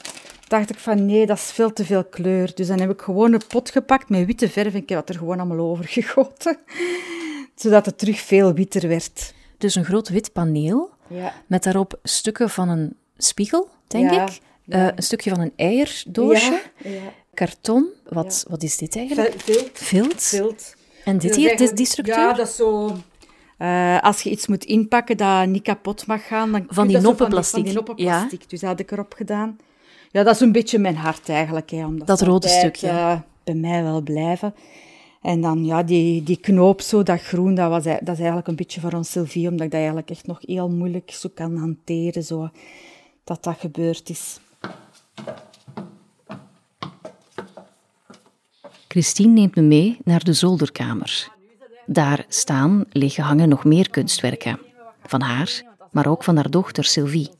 dacht 0.48 0.70
ik 0.70 0.78
van 0.78 1.06
nee, 1.06 1.26
dat 1.26 1.36
is 1.36 1.50
veel 1.52 1.72
te 1.72 1.84
veel 1.84 2.04
kleur. 2.04 2.54
Dus 2.54 2.66
dan 2.66 2.80
heb 2.80 2.90
ik 2.90 3.00
gewoon 3.00 3.32
een 3.32 3.46
pot 3.48 3.70
gepakt 3.70 4.08
met 4.08 4.26
witte 4.26 4.48
verf 4.48 4.72
en 4.72 4.80
ik 4.80 4.88
heb 4.88 4.98
het 4.98 5.08
er 5.08 5.18
gewoon 5.18 5.40
allemaal 5.40 5.70
over 5.70 5.84
gegoten. 5.84 6.58
Zodat 7.62 7.86
het 7.86 7.98
terug 7.98 8.20
veel 8.20 8.52
witter 8.54 8.88
werd. 8.88 9.34
Dus 9.58 9.74
een 9.74 9.84
groot 9.84 10.08
wit 10.08 10.32
paneel 10.32 10.90
Ja. 11.08 11.32
met 11.46 11.62
daarop 11.62 11.98
stukken 12.02 12.50
van 12.50 12.68
een 12.68 12.96
spiegel, 13.16 13.68
denk 13.86 14.10
Ja, 14.10 14.22
ik. 14.26 14.38
Eh, 14.68 14.86
een 14.86 15.02
stukje 15.02 15.30
van 15.30 15.40
een 15.40 15.52
eierdoosje. 15.56 16.62
Ja, 16.82 16.90
ja. 16.90 17.00
Karton. 17.34 17.86
Wat, 18.08 18.44
wat 18.48 18.62
is 18.62 18.76
dit 18.76 18.96
eigenlijk? 18.96 19.34
Vilt. 19.40 19.70
Vilt. 19.72 20.22
Vilt. 20.22 20.74
En 21.04 21.18
dit 21.18 21.34
hier, 21.36 21.56
dit, 21.56 21.76
die 21.76 21.86
structuur? 21.86 22.14
Ja, 22.16 22.32
dat 22.32 22.48
is 22.48 22.56
zo... 22.56 22.96
eh, 23.58 24.00
als 24.00 24.22
je 24.22 24.30
iets 24.30 24.46
moet 24.46 24.64
inpakken 24.64 25.16
dat 25.16 25.46
niet 25.46 25.62
kapot 25.62 26.06
mag 26.06 26.26
gaan, 26.26 26.52
dan 26.52 26.64
Van 26.68 26.86
die 26.86 26.98
noppenplastic. 26.98 27.54
Van 27.54 27.64
die, 27.64 27.74
noppenplastic. 27.74 28.50
Dus 28.50 28.60
dat 28.60 28.70
had 28.70 28.80
ik 28.80 28.90
erop 28.90 29.12
gedaan. 29.16 29.56
Ja, 30.10 30.22
dat 30.22 30.34
is 30.34 30.40
een 30.40 30.52
beetje 30.52 30.78
mijn 30.78 30.96
hart 30.96 31.28
eigenlijk. 31.28 31.70
Hè, 31.70 31.84
omdat 31.86 32.06
Dat 32.06 32.20
rode 32.20 32.32
altijd, 32.46 32.52
stukje. 32.58 32.88
eh, 32.88 33.18
bij 33.44 33.54
mij 33.54 33.82
wel 33.82 34.00
blijven. 34.00 34.54
En 35.26 35.40
dan 35.40 35.64
ja, 35.64 35.82
die, 35.82 36.22
die 36.22 36.36
knoop 36.36 36.80
zo, 36.80 37.02
dat 37.02 37.20
groen, 37.20 37.54
dat, 37.54 37.70
was, 37.70 37.84
dat 37.84 38.08
is 38.08 38.18
eigenlijk 38.18 38.46
een 38.46 38.56
beetje 38.56 38.80
voor 38.80 38.92
ons 38.92 39.10
Sylvie, 39.10 39.48
omdat 39.48 39.66
ik 39.66 39.70
dat 39.70 39.80
eigenlijk 39.80 40.10
echt 40.10 40.26
nog 40.26 40.38
heel 40.40 40.68
moeilijk 40.68 41.10
zo 41.10 41.28
kan 41.34 41.56
hanteren, 41.56 42.22
zo, 42.22 42.50
dat 43.24 43.44
dat 43.44 43.56
gebeurd 43.58 44.08
is. 44.08 44.40
Christine 48.88 49.32
neemt 49.32 49.54
me 49.54 49.62
mee 49.62 49.98
naar 50.04 50.24
de 50.24 50.32
zolderkamer. 50.32 51.28
Daar 51.86 52.24
staan, 52.28 52.84
liggen 52.90 53.24
hangen 53.24 53.48
nog 53.48 53.64
meer 53.64 53.90
kunstwerken. 53.90 54.58
Van 55.02 55.20
haar, 55.20 55.62
maar 55.90 56.06
ook 56.06 56.24
van 56.24 56.36
haar 56.36 56.50
dochter 56.50 56.84
Sylvie. 56.84 57.30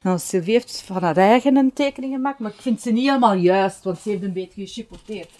Nou, 0.00 0.18
Sylvie 0.18 0.52
heeft 0.52 0.82
van 0.82 1.02
haar 1.02 1.16
eigen 1.16 1.56
een 1.56 1.72
tekening 1.72 2.14
gemaakt, 2.14 2.38
maar 2.38 2.50
ik 2.50 2.60
vind 2.60 2.80
ze 2.80 2.90
niet 2.90 3.06
helemaal 3.06 3.34
juist, 3.34 3.84
want 3.84 3.98
ze 3.98 4.08
heeft 4.08 4.22
een 4.22 4.32
beetje 4.32 4.66
gechipoteerd. 4.66 5.30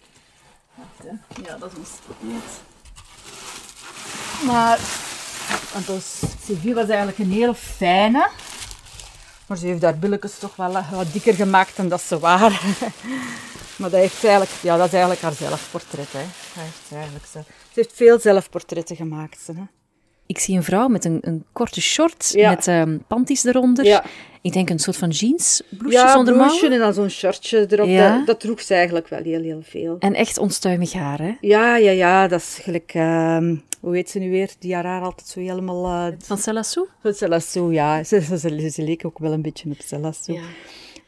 Ja, 1.45 1.57
dat 1.57 1.73
is 1.73 1.79
ons 1.79 1.89
niet. 2.21 2.43
Maar, 4.47 4.79
want 5.73 5.87
dus, 5.87 6.23
Sylvie 6.45 6.75
was 6.75 6.89
eigenlijk 6.89 7.19
een 7.19 7.31
heel 7.31 7.55
fijne. 7.55 8.29
Maar 9.47 9.57
ze 9.57 9.67
heeft 9.67 9.83
haar 9.83 9.99
billetjes 9.99 10.39
toch 10.39 10.57
wel 10.57 10.73
wat 10.73 11.13
dikker 11.13 11.35
gemaakt 11.35 11.77
dan 11.77 11.89
dat 11.89 12.01
ze 12.01 12.19
waren. 12.19 12.53
maar 13.79 13.91
dat, 13.91 14.01
heeft 14.01 14.25
eigenlijk, 14.25 14.53
ja, 14.63 14.77
dat 14.77 14.87
is 14.87 14.93
eigenlijk 14.93 15.23
haar 15.23 15.33
zelfportret. 15.33 16.13
Hè. 16.13 16.25
Dat 16.55 16.65
heeft 16.65 16.93
eigenlijk 16.93 17.27
ze, 17.27 17.41
ze 17.45 17.81
heeft 17.81 17.93
veel 17.95 18.21
zelfportretten 18.21 18.97
gemaakt. 18.97 19.47
Hè. 19.47 19.63
Ik 20.27 20.39
zie 20.39 20.57
een 20.57 20.65
vrouw 20.65 20.89
met 20.89 21.05
een, 21.05 21.19
een 21.21 21.45
korte 21.53 21.81
short, 21.81 22.33
met 22.35 22.67
um, 22.67 23.05
panties 23.07 23.45
eronder. 23.45 23.85
Ja. 23.85 24.05
Ik 24.43 24.53
denk 24.53 24.71
een 24.71 24.79
soort 24.79 24.97
van 24.97 25.09
jeans, 25.09 25.63
blouseje 25.69 26.05
ja, 26.05 26.13
zonder 26.13 26.37
mouwen. 26.37 26.73
en 26.73 26.79
dan 26.79 26.95
zo'n 26.95 27.09
shirtje 27.09 27.67
erop. 27.71 27.89
Ja. 27.89 28.17
Dat, 28.17 28.27
dat 28.27 28.41
droeg 28.41 28.61
ze 28.61 28.75
eigenlijk 28.75 29.09
wel 29.09 29.23
heel, 29.23 29.43
heel 29.43 29.63
veel. 29.63 29.97
En 29.99 30.15
echt 30.15 30.39
onstuimig 30.39 30.93
haar, 30.93 31.19
hè? 31.19 31.37
Ja, 31.41 31.77
ja, 31.77 31.91
ja. 31.91 32.29
Dat 32.29 32.41
is 32.41 32.59
gelijk... 32.63 32.95
ehm, 32.95 33.57
hoe 33.81 33.95
heet 33.95 34.11
ze 34.11 34.19
nu 34.19 34.31
weer? 34.31 34.51
Die 34.59 34.75
haar 34.75 34.85
haar 34.85 35.03
altijd 35.03 35.29
zo 35.29 35.41
helemaal... 35.41 36.11
eh 36.11 36.17
Van 36.19 36.39
Celassou? 36.39 36.89
Celassou, 37.03 37.73
ja. 37.73 38.05
Ze, 38.05 38.21
ze, 38.21 38.39
ze, 38.39 38.71
ze 38.71 38.83
leek 38.83 39.07
ook 39.07 39.19
wel 39.19 39.33
een 39.33 39.43
beetje 39.43 39.71
op 39.71 39.81
Celassou. 39.81 40.39
Ja. 40.39 40.45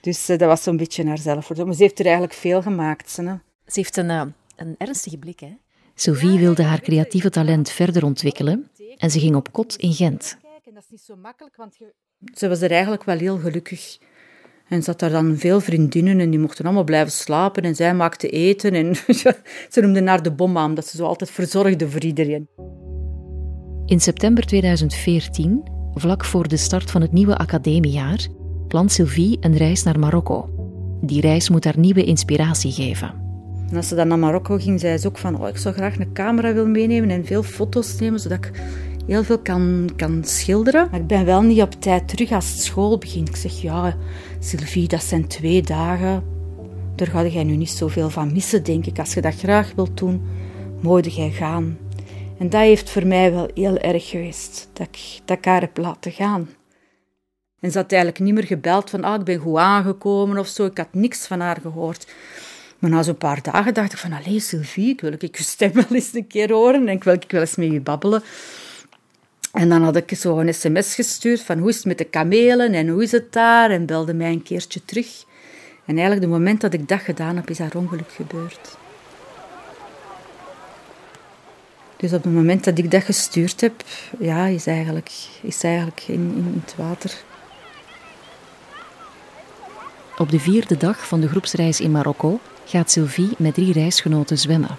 Dus 0.01 0.29
eh, 0.29 0.39
dat 0.39 0.49
was 0.49 0.63
zo'n 0.63 0.77
beetje 0.77 1.07
haar 1.07 1.19
zelfportret. 1.19 1.67
Maar 1.67 1.77
ze 1.77 1.83
heeft 1.83 1.99
er 1.99 2.05
eigenlijk 2.05 2.35
veel 2.35 2.63
gemaakt. 2.63 3.11
Ze, 3.11 3.23
hè. 3.23 3.35
Ze 3.67 3.81
heeft 3.81 3.97
een, 3.97 4.11
eh, 4.11 4.23
een 4.57 4.75
ernstige 4.79 5.19
blik, 5.19 5.41
hè? 5.41 5.57
Sophie 5.95 6.39
wilde 6.39 6.63
haar 6.63 6.81
creatieve 6.81 7.31
talent 7.31 7.71
verder 7.71 8.05
ontwikkelen 8.05 8.71
en 8.97 9.11
ze 9.11 9.21
ging 9.21 9.37
op 9.37 9.53
kot 9.53 9.77
in 9.77 9.93
Gent. 9.93 10.37
En 10.65 10.75
dat 10.75 10.83
is 10.83 10.91
niet 10.91 11.01
zo 11.01 11.17
makkelijk, 11.17 11.57
want 11.57 11.77
je... 11.77 11.93
Ze 12.35 12.49
was 12.49 12.61
er 12.61 12.71
eigenlijk 12.71 13.05
wel 13.05 13.19
heel 13.19 13.39
gelukkig. 13.39 13.99
En 14.69 14.83
ze 14.83 14.91
had 14.91 15.01
daar 15.01 15.11
dan 15.11 15.37
veel 15.37 15.61
vriendinnen 15.61 16.21
en 16.21 16.31
die 16.31 16.39
mochten 16.39 16.65
allemaal 16.65 16.85
blijven 16.85 17.13
slapen 17.13 17.63
en 17.63 17.75
zij 17.75 17.95
maakte 17.95 18.29
eten. 18.29 18.75
En 18.75 18.95
ze 19.73 19.81
noemde 19.81 20.05
haar 20.05 20.23
de 20.23 20.33
bomma, 20.33 20.65
omdat 20.65 20.87
ze 20.87 20.97
zo 20.97 21.05
altijd 21.05 21.31
verzorgde 21.31 21.89
voor 21.89 22.03
iedereen. 22.03 22.49
In 23.87 24.01
september 24.01 24.47
2014, 24.47 25.63
vlak 25.95 26.25
voor 26.25 26.49
de 26.49 26.57
start 26.57 26.91
van 26.91 27.01
het 27.01 27.13
nieuwe 27.13 27.37
academiejaar, 27.37 28.27
plant 28.69 28.93
Sylvie 28.93 29.37
een 29.41 29.57
reis 29.57 29.83
naar 29.83 29.99
Marokko. 29.99 30.49
Die 31.01 31.21
reis 31.21 31.51
moet 31.51 31.65
haar 31.65 31.79
nieuwe 31.79 32.05
inspiratie 32.05 32.73
geven. 32.73 33.15
En 33.71 33.77
als 33.77 33.89
ze 33.89 33.95
dan 33.95 34.09
naar 34.09 34.19
Marokko 34.19 34.57
ging, 34.57 34.81
zei 34.81 34.99
ze 34.99 35.07
ook 35.07 35.19
van, 35.19 35.41
oh, 35.41 35.49
ik 35.49 35.57
zou 35.57 35.75
graag 35.75 35.99
een 35.99 36.13
camera 36.13 36.53
willen 36.53 36.71
meenemen 36.71 37.11
en 37.11 37.25
veel 37.25 37.43
foto's 37.43 37.99
nemen, 37.99 38.21
zodat 38.21 38.39
ik 38.39 38.51
heel 39.07 39.25
veel 39.25 39.39
kan, 39.39 39.91
kan 39.97 40.25
schilderen. 40.25 40.89
Maar 40.91 41.01
ik 41.01 41.07
ben 41.07 41.25
wel 41.25 41.43
niet 41.43 41.63
op 41.63 41.73
tijd 41.81 42.09
terug 42.09 42.33
als 42.33 42.65
school 42.65 42.99
begint. 42.99 43.29
Ik 43.29 43.37
zeg, 43.37 43.63
ja, 43.63 43.97
Sylvie, 44.39 44.89
dat 44.89 45.03
zijn 45.03 45.27
twee 45.27 45.63
dagen. 45.63 46.25
Daar 46.97 47.07
ga 47.07 47.27
jij 47.27 47.45
nu 47.45 47.57
niet 47.57 47.71
zoveel 47.71 48.11
van 48.11 48.33
missen, 48.33 48.65
denk 48.65 48.87
ik. 48.87 48.99
Als 48.99 49.15
je 49.15 49.21
dat 49.21 49.35
graag 49.35 49.73
wilt 49.77 49.99
doen, 49.99 50.23
moet 50.81 51.15
jij 51.15 51.31
gaan. 51.31 51.79
En 52.39 52.49
dat 52.49 52.61
heeft 52.61 52.91
voor 52.91 53.07
mij 53.07 53.33
wel 53.33 53.51
heel 53.55 53.79
erg 53.79 54.09
geweest, 54.09 54.69
dat 54.73 54.87
ik, 54.87 55.21
dat 55.25 55.39
ik 55.39 55.45
haar 55.45 55.61
heb 55.61 55.77
laten 55.77 56.13
gaan. 56.13 56.49
En 57.61 57.71
ze 57.71 57.79
had 57.79 57.93
eigenlijk 57.93 58.23
niet 58.23 58.35
meer 58.35 58.45
gebeld 58.45 58.91
van, 58.91 59.05
ah, 59.05 59.19
ik 59.19 59.25
ben 59.25 59.39
goed 59.39 59.57
aangekomen 59.57 60.39
of 60.39 60.47
zo. 60.47 60.65
Ik 60.65 60.79
had 60.79 60.89
niks 60.93 61.27
van 61.27 61.41
haar 61.41 61.59
gehoord. 61.63 62.13
Maar 62.79 62.91
na 62.91 63.03
zo'n 63.03 63.17
paar 63.17 63.43
dagen 63.43 63.75
dacht 63.75 63.93
ik 63.93 63.99
van, 63.99 64.13
allee 64.13 64.41
Sylvie, 64.41 64.89
ik 64.89 65.01
wil 65.01 65.13
ik 65.13 65.37
je 65.37 65.43
stem 65.43 65.73
wel 65.73 65.85
eens 65.91 66.15
een 66.15 66.27
keer 66.27 66.53
horen 66.53 66.89
en 66.89 66.95
ik 66.95 67.05
wil 67.05 67.15
ik 67.15 67.31
wel 67.31 67.41
eens 67.41 67.57
met 67.57 67.73
je 67.73 67.81
babbelen. 67.81 68.23
En 69.53 69.69
dan 69.69 69.83
had 69.83 69.97
ik 69.97 70.15
zo 70.17 70.39
een 70.39 70.55
sms 70.55 70.95
gestuurd 70.95 71.41
van 71.41 71.59
hoe 71.59 71.69
is 71.69 71.77
het 71.77 71.85
met 71.85 71.99
de 71.99 72.05
kamelen 72.05 72.73
en 72.73 72.89
hoe 72.89 73.03
is 73.03 73.13
het 73.13 73.33
daar 73.33 73.71
en 73.71 73.87
belde 73.87 74.15
mij 74.15 74.31
een 74.31 74.43
keertje 74.43 74.85
terug. 74.85 75.25
En 75.85 75.95
eigenlijk 75.99 76.21
het 76.21 76.31
moment 76.31 76.61
dat 76.61 76.73
ik 76.73 76.89
dat 76.89 77.01
gedaan 77.01 77.37
heb, 77.37 77.51
is 77.51 77.59
haar 77.59 77.75
ongeluk 77.75 78.13
gebeurd. 78.13 78.77
Dus 81.97 82.13
op 82.13 82.23
het 82.23 82.33
moment 82.33 82.65
dat 82.65 82.79
ik 82.79 82.91
dat 82.91 83.03
gestuurd 83.03 83.61
heb, 83.61 83.85
ja, 84.19 84.47
is 84.47 84.67
eigenlijk, 84.67 85.11
is 85.43 85.63
eigenlijk 85.63 86.03
in, 86.07 86.33
in 86.37 86.63
het 86.65 86.75
water. 86.77 87.23
Op 90.19 90.31
de 90.31 90.41
vierde 90.41 90.77
dag 90.77 91.07
van 91.07 91.21
de 91.21 91.29
groepsreis 91.29 91.81
in 91.81 91.91
Marokko 91.91 92.41
gaat 92.65 92.91
Sylvie 92.91 93.31
met 93.39 93.55
drie 93.55 93.73
reisgenoten 93.73 94.39
zwemmen. 94.39 94.79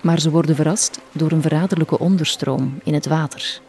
Maar 0.00 0.20
ze 0.20 0.30
worden 0.30 0.56
verrast 0.56 1.00
door 1.12 1.30
een 1.30 1.42
verraderlijke 1.42 1.98
onderstroom 1.98 2.78
in 2.84 2.94
het 2.94 3.06
water. 3.06 3.60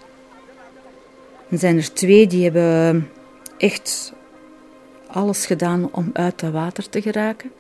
Er 1.50 1.58
zijn 1.58 1.78
er 1.78 1.94
twee 1.94 2.28
die 2.28 2.44
hebben 2.44 3.10
echt 3.58 4.14
alles 5.08 5.46
gedaan 5.46 5.90
om 5.92 6.10
uit 6.14 6.42
het 6.42 6.52
water 6.52 6.90
te 6.90 7.02
geraken. 7.02 7.52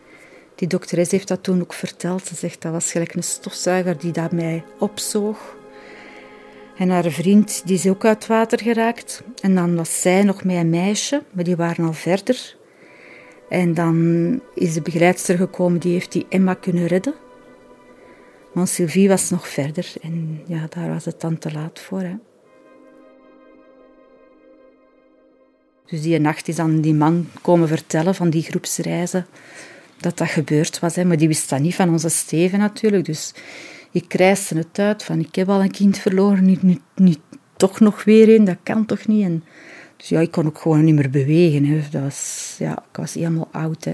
Die 0.55 0.67
dokteres 0.67 1.11
heeft 1.11 1.27
dat 1.27 1.43
toen 1.43 1.61
ook 1.61 1.73
verteld. 1.73 2.25
Ze 2.25 2.35
zegt 2.35 2.61
dat 2.61 2.71
was 2.71 2.91
gelijk 2.91 3.13
een 3.13 3.23
stofzuiger 3.23 3.97
die 3.97 4.11
dat 4.11 4.31
mij 4.31 4.63
opzoog. 4.79 5.57
En 6.77 6.89
haar 6.89 7.11
vriend 7.11 7.61
die 7.65 7.75
is 7.75 7.87
ook 7.87 8.05
uit 8.05 8.15
het 8.15 8.27
water 8.27 8.61
geraakt. 8.61 9.23
En 9.41 9.55
dan 9.55 9.75
was 9.75 10.01
zij 10.01 10.23
nog 10.23 10.43
met 10.43 10.55
een 10.55 10.69
meisje, 10.69 11.23
maar 11.31 11.43
die 11.43 11.55
waren 11.55 11.85
al 11.85 11.93
verder. 11.93 12.55
En 13.49 13.73
dan 13.73 14.41
is 14.55 14.73
de 14.73 14.81
begeleidster 14.81 15.37
gekomen, 15.37 15.79
die 15.79 15.93
heeft 15.93 16.11
die 16.11 16.25
Emma 16.29 16.53
kunnen 16.53 16.87
redden. 16.87 17.13
Maar 18.53 18.67
Sylvie 18.67 19.07
was 19.07 19.29
nog 19.29 19.47
verder 19.47 19.93
en 20.01 20.41
ja, 20.45 20.65
daar 20.69 20.89
was 20.89 21.05
het 21.05 21.21
dan 21.21 21.37
te 21.37 21.51
laat 21.51 21.79
voor. 21.79 22.01
Hè. 22.01 22.15
Dus 25.85 26.01
die 26.01 26.19
nacht 26.19 26.47
is 26.47 26.55
dan 26.55 26.81
die 26.81 26.93
man 26.93 27.27
komen 27.41 27.67
vertellen 27.67 28.15
van 28.15 28.29
die 28.29 28.43
groepsreizen 28.43 29.25
dat 29.97 30.17
dat 30.17 30.29
gebeurd 30.29 30.79
was. 30.79 30.95
Hè. 30.95 31.05
Maar 31.05 31.17
die 31.17 31.27
wist 31.27 31.49
dat 31.49 31.59
niet 31.59 31.75
van 31.75 31.89
onze 31.89 32.09
Steven 32.09 32.59
natuurlijk. 32.59 33.05
Dus 33.05 33.33
ik 33.91 34.05
krijste 34.07 34.57
het 34.57 34.79
uit 34.79 35.03
van 35.03 35.19
ik 35.19 35.35
heb 35.35 35.49
al 35.49 35.61
een 35.61 35.71
kind 35.71 35.97
verloren, 35.97 36.45
nu, 36.45 36.79
nu, 36.95 37.15
toch 37.57 37.79
nog 37.79 38.03
weer 38.03 38.35
een, 38.35 38.43
dat 38.43 38.57
kan 38.63 38.85
toch 38.85 39.07
niet. 39.07 39.23
En, 39.23 39.43
dus 39.97 40.09
ja, 40.09 40.19
ik 40.19 40.31
kon 40.31 40.45
ook 40.45 40.57
gewoon 40.57 40.83
niet 40.83 40.95
meer 40.95 41.09
bewegen. 41.09 41.65
Hè. 41.65 41.81
Dat 41.91 42.01
was, 42.01 42.55
ja, 42.59 42.83
ik 42.91 42.97
was 42.97 43.13
helemaal 43.13 43.47
oud. 43.51 43.87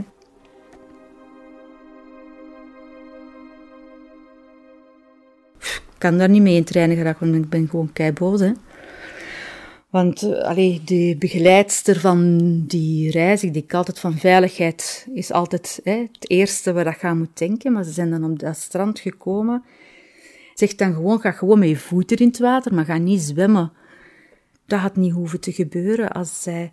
Kan 5.97 6.17
daar 6.17 6.29
niet 6.29 6.41
mee 6.41 6.55
in 6.55 6.63
trainen 6.63 6.97
geraken, 6.97 7.31
want 7.31 7.43
ik 7.43 7.49
ben 7.49 7.69
gewoon 7.69 7.93
keiboos. 7.93 8.39
Hè. 8.39 8.51
Want 9.89 10.23
uh, 10.23 10.37
allee, 10.37 10.81
de 10.85 11.15
begeleidster 11.19 11.99
van 11.99 12.39
die 12.67 13.11
reis, 13.11 13.43
ik 13.43 13.53
denk 13.53 13.73
altijd 13.73 13.99
van 13.99 14.17
veiligheid, 14.17 15.07
is 15.13 15.31
altijd 15.31 15.79
hè, 15.83 16.07
het 16.11 16.29
eerste 16.29 16.73
waar 16.73 16.83
dat 16.83 17.01
je 17.01 17.13
moet 17.13 17.37
denken. 17.37 17.71
Maar 17.73 17.83
ze 17.83 17.91
zijn 17.91 18.09
dan 18.09 18.23
op 18.23 18.39
dat 18.39 18.57
strand 18.57 18.99
gekomen. 18.99 19.63
Zeg 20.53 20.75
dan 20.75 20.93
gewoon, 20.93 21.19
ga 21.19 21.31
gewoon 21.31 21.59
met 21.59 21.69
je 21.69 21.77
voeten 21.77 22.17
in 22.17 22.27
het 22.27 22.39
water, 22.39 22.73
maar 22.73 22.85
ga 22.85 22.97
niet 22.97 23.21
zwemmen. 23.21 23.71
Dat 24.65 24.79
had 24.79 24.95
niet 24.95 25.13
hoeven 25.13 25.39
te 25.39 25.51
gebeuren. 25.51 26.11
Als 26.11 26.41
zij 26.43 26.71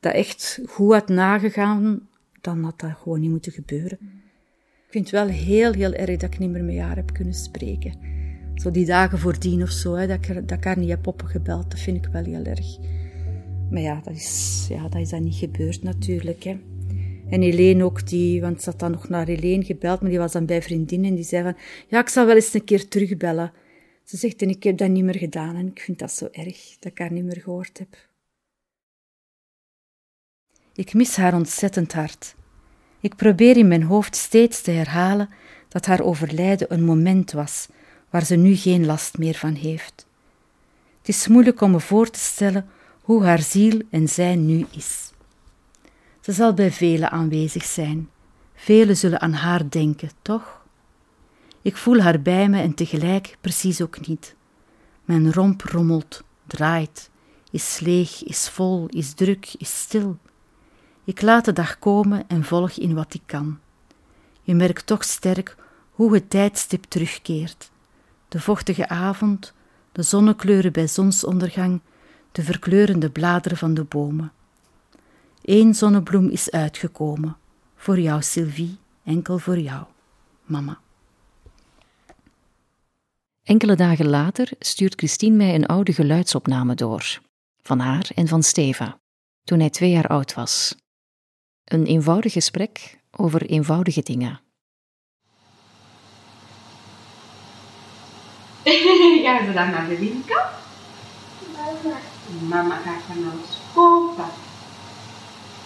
dat 0.00 0.12
echt 0.12 0.60
goed 0.66 0.92
had 0.92 1.08
nagegaan, 1.08 2.08
dan 2.40 2.64
had 2.64 2.80
dat 2.80 2.96
gewoon 3.02 3.20
niet 3.20 3.30
moeten 3.30 3.52
gebeuren. 3.52 3.98
Ik 4.86 4.92
vind 4.92 5.10
het 5.10 5.20
wel 5.20 5.28
heel, 5.28 5.72
heel 5.72 5.92
erg 5.92 6.16
dat 6.18 6.32
ik 6.32 6.38
niet 6.38 6.50
meer 6.50 6.64
met 6.64 6.78
haar 6.78 6.96
heb 6.96 7.12
kunnen 7.12 7.34
spreken. 7.34 7.98
Zo 8.56 8.70
die 8.70 8.86
dagen 8.86 9.18
voordien 9.18 9.62
of 9.62 9.70
zo, 9.70 9.94
hè, 9.94 10.06
dat, 10.06 10.28
ik, 10.28 10.48
dat 10.48 10.64
haar 10.64 10.78
niet 10.78 10.88
heb 10.88 11.06
opgebeld, 11.06 11.70
dat 11.70 11.80
vind 11.80 11.96
ik 11.96 12.12
wel 12.12 12.24
heel 12.24 12.44
erg. 12.44 12.78
Maar 13.70 13.80
ja, 13.80 14.00
dat 14.04 14.14
is, 14.14 14.66
ja, 14.68 14.88
dat 14.88 15.00
is 15.00 15.08
dan 15.08 15.22
niet 15.22 15.34
gebeurd 15.34 15.82
natuurlijk. 15.82 16.42
Hè. 16.42 16.58
En 17.28 17.42
Helene 17.42 17.84
ook, 17.84 18.06
die, 18.06 18.40
want 18.40 18.62
ze 18.62 18.70
had 18.70 18.78
dan 18.78 18.90
nog 18.90 19.08
naar 19.08 19.26
Helene 19.26 19.64
gebeld, 19.64 20.00
maar 20.00 20.10
die 20.10 20.18
was 20.18 20.32
dan 20.32 20.46
bij 20.46 20.62
vriendinnen 20.62 21.08
en 21.08 21.14
die 21.14 21.24
zei 21.24 21.42
van, 21.42 21.56
ja, 21.88 22.00
ik 22.00 22.08
zal 22.08 22.26
wel 22.26 22.34
eens 22.34 22.54
een 22.54 22.64
keer 22.64 22.88
terugbellen. 22.88 23.52
Ze 24.04 24.16
zegt, 24.16 24.42
en 24.42 24.48
ik 24.48 24.62
heb 24.62 24.78
dat 24.78 24.88
niet 24.88 25.04
meer 25.04 25.16
gedaan 25.16 25.56
en 25.56 25.66
ik 25.66 25.80
vind 25.80 25.98
dat 25.98 26.12
zo 26.12 26.28
erg 26.32 26.76
dat 26.78 26.92
ik 26.92 26.98
haar 26.98 27.12
niet 27.12 27.24
meer 27.24 27.40
gehoord 27.40 27.78
heb. 27.78 28.08
Ik 30.74 30.94
mis 30.94 31.16
haar 31.16 31.34
ontzettend 31.34 31.92
hard. 31.92 32.34
Ik 33.00 33.16
probeer 33.16 33.56
in 33.56 33.68
mijn 33.68 33.82
hoofd 33.82 34.16
steeds 34.16 34.62
te 34.62 34.70
herhalen 34.70 35.28
dat 35.68 35.86
haar 35.86 36.02
overlijden 36.02 36.72
een 36.72 36.84
moment 36.84 37.32
was 37.32 37.68
waar 38.16 38.24
ze 38.24 38.36
nu 38.36 38.54
geen 38.54 38.86
last 38.86 39.18
meer 39.18 39.34
van 39.34 39.54
heeft. 39.54 40.06
Het 40.98 41.08
is 41.08 41.28
moeilijk 41.28 41.60
om 41.60 41.70
me 41.70 41.80
voor 41.80 42.10
te 42.10 42.18
stellen 42.18 42.68
hoe 43.02 43.24
haar 43.24 43.38
ziel 43.38 43.80
en 43.90 44.08
zij 44.08 44.36
nu 44.36 44.66
is. 44.70 45.12
Ze 46.20 46.32
zal 46.32 46.54
bij 46.54 46.72
velen 46.72 47.10
aanwezig 47.10 47.64
zijn. 47.64 48.08
Velen 48.54 48.96
zullen 48.96 49.20
aan 49.20 49.32
haar 49.32 49.70
denken, 49.70 50.10
toch? 50.22 50.62
Ik 51.62 51.76
voel 51.76 52.00
haar 52.00 52.22
bij 52.22 52.48
me 52.48 52.60
en 52.60 52.74
tegelijk 52.74 53.36
precies 53.40 53.80
ook 53.80 54.06
niet. 54.06 54.34
Mijn 55.04 55.32
romp 55.32 55.62
rommelt, 55.62 56.22
draait, 56.46 57.10
is 57.50 57.80
leeg, 57.80 58.24
is 58.24 58.48
vol, 58.48 58.86
is 58.86 59.14
druk, 59.14 59.54
is 59.58 59.80
stil. 59.80 60.16
Ik 61.04 61.22
laat 61.22 61.44
de 61.44 61.52
dag 61.52 61.78
komen 61.78 62.28
en 62.28 62.44
volg 62.44 62.70
in 62.70 62.94
wat 62.94 63.14
ik 63.14 63.22
kan. 63.26 63.58
Je 64.42 64.54
merkt 64.54 64.86
toch 64.86 65.04
sterk 65.04 65.56
hoe 65.90 66.14
het 66.14 66.30
tijdstip 66.30 66.84
terugkeert. 66.84 67.74
De 68.28 68.40
vochtige 68.40 68.88
avond, 68.88 69.52
de 69.92 70.02
zonnekleuren 70.02 70.72
bij 70.72 70.86
zonsondergang, 70.86 71.80
de 72.32 72.42
verkleurende 72.42 73.10
bladeren 73.10 73.58
van 73.58 73.74
de 73.74 73.84
bomen. 73.84 74.32
Eén 75.42 75.74
zonnebloem 75.74 76.28
is 76.28 76.50
uitgekomen, 76.50 77.36
voor 77.76 78.00
jou, 78.00 78.22
Sylvie, 78.22 78.78
enkel 79.04 79.38
voor 79.38 79.58
jou. 79.58 79.84
mama. 80.44 80.80
Enkele 83.42 83.74
dagen 83.74 84.08
later 84.08 84.50
stuurt 84.58 84.94
Christine 84.94 85.36
mij 85.36 85.54
een 85.54 85.66
oude 85.66 85.92
geluidsopname 85.92 86.74
door. 86.74 87.20
Van 87.62 87.78
haar 87.78 88.10
en 88.14 88.28
van 88.28 88.42
Steva, 88.42 88.98
toen 89.44 89.60
hij 89.60 89.70
twee 89.70 89.90
jaar 89.90 90.06
oud 90.06 90.34
was. 90.34 90.74
Een 91.64 91.84
eenvoudig 91.84 92.32
gesprek 92.32 93.00
over 93.10 93.42
eenvoudige 93.42 94.02
dingen. 94.02 94.40
Gaan 99.26 99.46
ze 99.46 99.52
dan 99.52 99.70
naar 99.70 99.88
de 99.88 99.98
winkel? 99.98 100.40
Mama. 101.52 101.98
Mama 102.48 102.76
gaat 102.76 103.02
van 103.06 103.16
alles 103.16 103.58
kopen. 103.74 104.24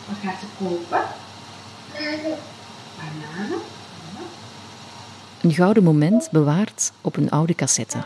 Wat 0.06 0.16
gaat 0.22 0.40
ze 0.40 0.46
kopen? 0.58 1.02
Bananen. 2.96 3.58
Een 5.42 5.52
gouden 5.52 5.82
moment 5.82 6.30
bewaard 6.30 6.92
op 7.00 7.16
een 7.16 7.30
oude 7.30 7.54
cassette. 7.54 8.04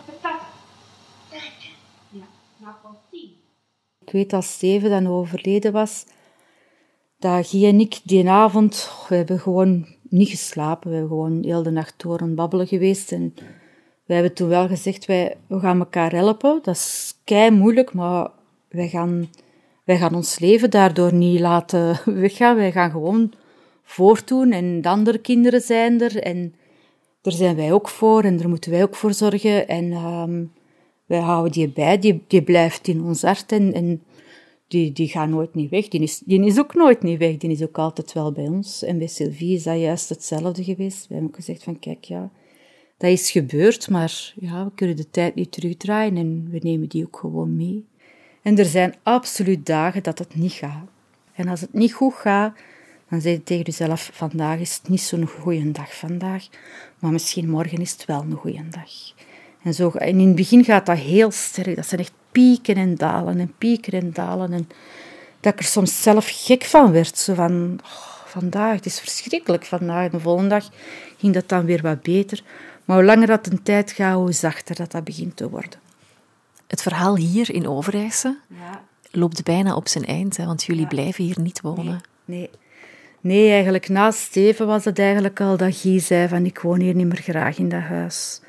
Ik 3.99 4.13
weet 4.13 4.33
als 4.33 4.53
Steven 4.53 4.91
dan 4.91 5.07
overleden 5.07 5.73
was, 5.73 6.05
dat 7.19 7.47
Guy 7.47 7.65
en 7.67 7.81
ik 7.81 8.01
die 8.03 8.31
avond, 8.31 8.91
we 9.09 9.15
hebben 9.15 9.41
gewoon 9.41 9.87
niet 10.03 10.29
geslapen. 10.29 10.91
We 10.91 10.97
hebben 10.97 11.17
gewoon 11.17 11.43
heel 11.43 11.63
de 11.63 11.71
nacht 11.71 11.95
door 11.97 12.21
aan 12.21 12.27
het 12.27 12.37
babbelen 12.37 12.67
geweest. 12.67 13.13
En 13.13 13.35
we 14.05 14.15
hebben 14.15 14.35
toen 14.35 14.49
wel 14.49 14.69
gezegd, 14.69 15.05
wij, 15.05 15.37
we 15.47 15.59
gaan 15.59 15.79
elkaar 15.79 16.13
helpen. 16.13 16.59
Dat 16.63 16.75
is 16.75 17.15
kei 17.25 17.51
moeilijk, 17.51 17.93
maar 17.93 18.31
wij 18.69 18.89
gaan, 18.89 19.31
wij 19.85 19.97
gaan 19.97 20.15
ons 20.15 20.39
leven 20.39 20.71
daardoor 20.71 21.15
niet 21.15 21.41
laten 21.41 22.01
weggaan. 22.21 22.57
Wij 22.57 22.73
gaan 22.73 22.91
gewoon 22.91 23.33
voortdoen 23.83 24.53
en 24.53 24.81
de 24.81 24.89
andere 24.89 25.19
kinderen 25.19 25.61
zijn 25.61 26.01
er. 26.01 26.23
En 26.23 26.55
daar 27.21 27.33
zijn 27.33 27.57
wij 27.57 27.73
ook 27.73 27.89
voor 27.89 28.23
en 28.23 28.37
daar 28.37 28.49
moeten 28.49 28.71
wij 28.71 28.83
ook 28.83 28.95
voor 28.95 29.15
zorgen. 29.15 29.69
En 29.69 29.93
um, 29.93 30.53
wij 31.07 31.21
houden 31.21 31.53
die 31.53 31.69
bij, 31.69 31.99
die, 31.99 32.25
die 32.27 32.43
blijft 32.43 32.89
in 32.89 33.03
ons 33.03 33.23
hart 33.23 33.53
en, 33.53 33.73
en 33.73 34.03
die, 34.69 34.93
die 34.93 35.09
gaat 35.09 35.29
nooit 35.29 35.55
niet 35.55 35.71
weg. 35.71 35.89
Die 35.89 36.01
is, 36.01 36.19
die 36.19 36.45
is 36.45 36.59
ook 36.59 36.75
nooit 36.75 37.03
niet 37.03 37.19
weg, 37.19 37.37
die 37.37 37.51
is 37.51 37.63
ook 37.63 37.79
altijd 37.79 38.13
wel 38.13 38.33
bij 38.33 38.49
ons. 38.49 38.83
En 38.83 38.99
bij 38.99 39.07
Sylvie 39.07 39.55
is 39.55 39.63
dat 39.63 39.81
juist 39.81 40.09
hetzelfde 40.09 40.65
geweest. 40.65 41.07
We 41.07 41.15
hebben 41.15 41.31
ook 41.31 41.37
gezegd 41.37 41.63
van, 41.63 41.79
kijk, 41.79 42.05
ja, 42.05 42.31
dat 43.05 43.13
is 43.13 43.31
gebeurd, 43.31 43.89
maar 43.89 44.33
ja, 44.35 44.65
we 44.65 44.71
kunnen 44.75 44.97
de 44.97 45.11
tijd 45.11 45.35
niet 45.35 45.53
terugdraaien 45.53 46.17
en 46.17 46.49
we 46.51 46.59
nemen 46.63 46.89
die 46.89 47.05
ook 47.07 47.17
gewoon 47.17 47.57
mee. 47.57 47.85
En 48.43 48.59
er 48.59 48.65
zijn 48.65 48.95
absoluut 49.03 49.67
dagen 49.67 50.03
dat 50.03 50.19
het 50.19 50.35
niet 50.35 50.53
gaat. 50.53 50.89
En 51.35 51.49
als 51.49 51.61
het 51.61 51.73
niet 51.73 51.93
goed 51.93 52.15
gaat, 52.15 52.57
dan 53.09 53.21
zeg 53.21 53.33
je 53.33 53.43
tegen 53.43 53.65
jezelf, 53.65 54.11
vandaag 54.13 54.59
is 54.59 54.75
het 54.75 54.89
niet 54.89 55.01
zo'n 55.01 55.27
goede 55.27 55.71
dag 55.71 55.97
vandaag, 55.97 56.47
maar 56.99 57.13
misschien 57.13 57.49
morgen 57.51 57.79
is 57.79 57.93
het 57.93 58.05
wel 58.05 58.21
een 58.21 58.33
goede 58.33 58.69
dag. 58.71 58.91
En, 59.63 59.75
zo, 59.75 59.91
en 59.91 60.21
in 60.21 60.27
het 60.27 60.37
begin 60.37 60.65
gaat 60.65 60.87
dat 60.87 60.99
heel 60.99 61.31
sterk, 61.31 61.77
dat 61.77 61.87
zijn 61.87 62.01
echt 62.01 62.13
pieken 62.33 62.77
en 62.77 62.95
dalen 62.95 63.41
en 63.41 63.55
pieken 63.59 63.93
en 63.93 64.13
dalen. 64.13 64.53
En 64.53 64.69
dat 65.41 65.53
ik 65.53 65.59
er 65.59 65.65
soms 65.65 66.03
zelf 66.03 66.45
gek 66.45 66.65
van 66.65 66.93
werd, 66.93 67.19
zo 67.19 67.35
van, 67.35 67.79
oh, 67.83 68.15
vandaag, 68.27 68.75
het 68.75 68.87
is 68.87 69.01
verschrikkelijk 69.01 69.65
vandaag. 69.65 70.11
De 70.11 70.21
volgende 70.21 70.49
dag 70.49 70.71
ging 71.19 71.35
dat 71.35 71.49
dan 71.49 71.65
weer 71.65 71.83
wat 71.83 72.03
beter. 72.03 72.43
Maar 72.85 72.97
hoe 72.97 73.05
langer 73.05 73.27
dat 73.27 73.47
een 73.47 73.63
tijd 73.63 73.91
gaat, 73.93 74.15
hoe 74.15 74.33
zachter 74.33 74.75
dat, 74.77 74.93
dat 74.93 75.05
begint 75.05 75.37
te 75.37 75.51
worden. 75.51 75.79
Het 76.67 76.83
verhaal 76.83 77.17
hier 77.17 77.51
in 77.51 77.69
Overijse 77.69 78.37
Ja. 78.49 78.83
loopt 79.11 79.45
bijna 79.45 79.75
op 79.75 79.89
zijn 79.89 80.05
eind, 80.05 80.37
hè, 80.37 80.45
want 80.47 80.65
jullie 80.65 80.83
Ja. 80.83 80.89
blijven 80.89 81.25
hier 81.25 81.41
niet 81.41 81.61
wonen. 81.61 82.01
Nee. 82.25 82.51
Nee, 83.21 83.51
eigenlijk 83.51 83.89
na 83.89 84.11
Steven 84.11 84.67
was 84.67 84.85
het 84.85 84.99
eigenlijk 84.99 85.41
al 85.41 85.57
dat 85.57 85.77
Guy 85.77 85.99
zei 85.99 86.29
van 86.29 86.45
ik 86.47 86.59
woon 86.59 86.81
hier 86.81 86.95
niet 86.95 87.07
meer 87.07 87.23
graag 87.23 87.59
in 87.59 87.69
dat 87.69 87.81
huis. 87.81 88.41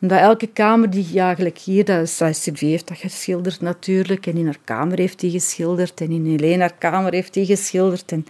Omdat 0.00 0.18
elke 0.18 0.46
kamer 0.46 0.90
die 0.90 1.06
ja, 1.12 1.24
eigenlijk 1.24 1.58
hier, 1.58 1.84
dat 1.84 2.08
Sylvie 2.30 2.70
heeft 2.70 2.88
dat 2.88 2.96
geschilderd 2.98 3.60
natuurlijk. 3.60 4.26
En 4.26 4.36
in 4.36 4.44
haar 4.44 4.58
kamer 4.64 4.98
heeft 4.98 5.20
hij 5.20 5.30
geschilderd. 5.30 6.00
En 6.00 6.10
in 6.10 6.26
Helene 6.26 6.60
haar 6.60 6.74
kamer 6.78 7.12
heeft 7.12 7.34
hij 7.34 7.44
geschilderd. 7.44 8.12
En 8.12 8.26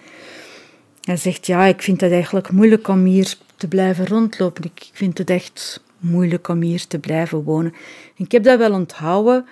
hij 1.04 1.16
zegt, 1.16 1.46
ja, 1.46 1.64
ik 1.64 1.82
vind 1.82 2.00
het 2.00 2.12
eigenlijk 2.12 2.50
moeilijk 2.50 2.88
om 2.88 3.04
hier 3.04 3.36
te 3.60 3.68
blijven 3.68 4.06
rondlopen. 4.06 4.64
Ik 4.64 4.90
vind 4.92 5.18
het 5.18 5.30
echt 5.30 5.82
moeilijk 5.98 6.48
om 6.48 6.60
hier 6.60 6.86
te 6.86 6.98
blijven 6.98 7.42
wonen. 7.42 7.72
En 8.16 8.24
ik 8.24 8.32
heb 8.32 8.42
dat 8.42 8.58
wel 8.58 8.72
onthouden. 8.72 9.44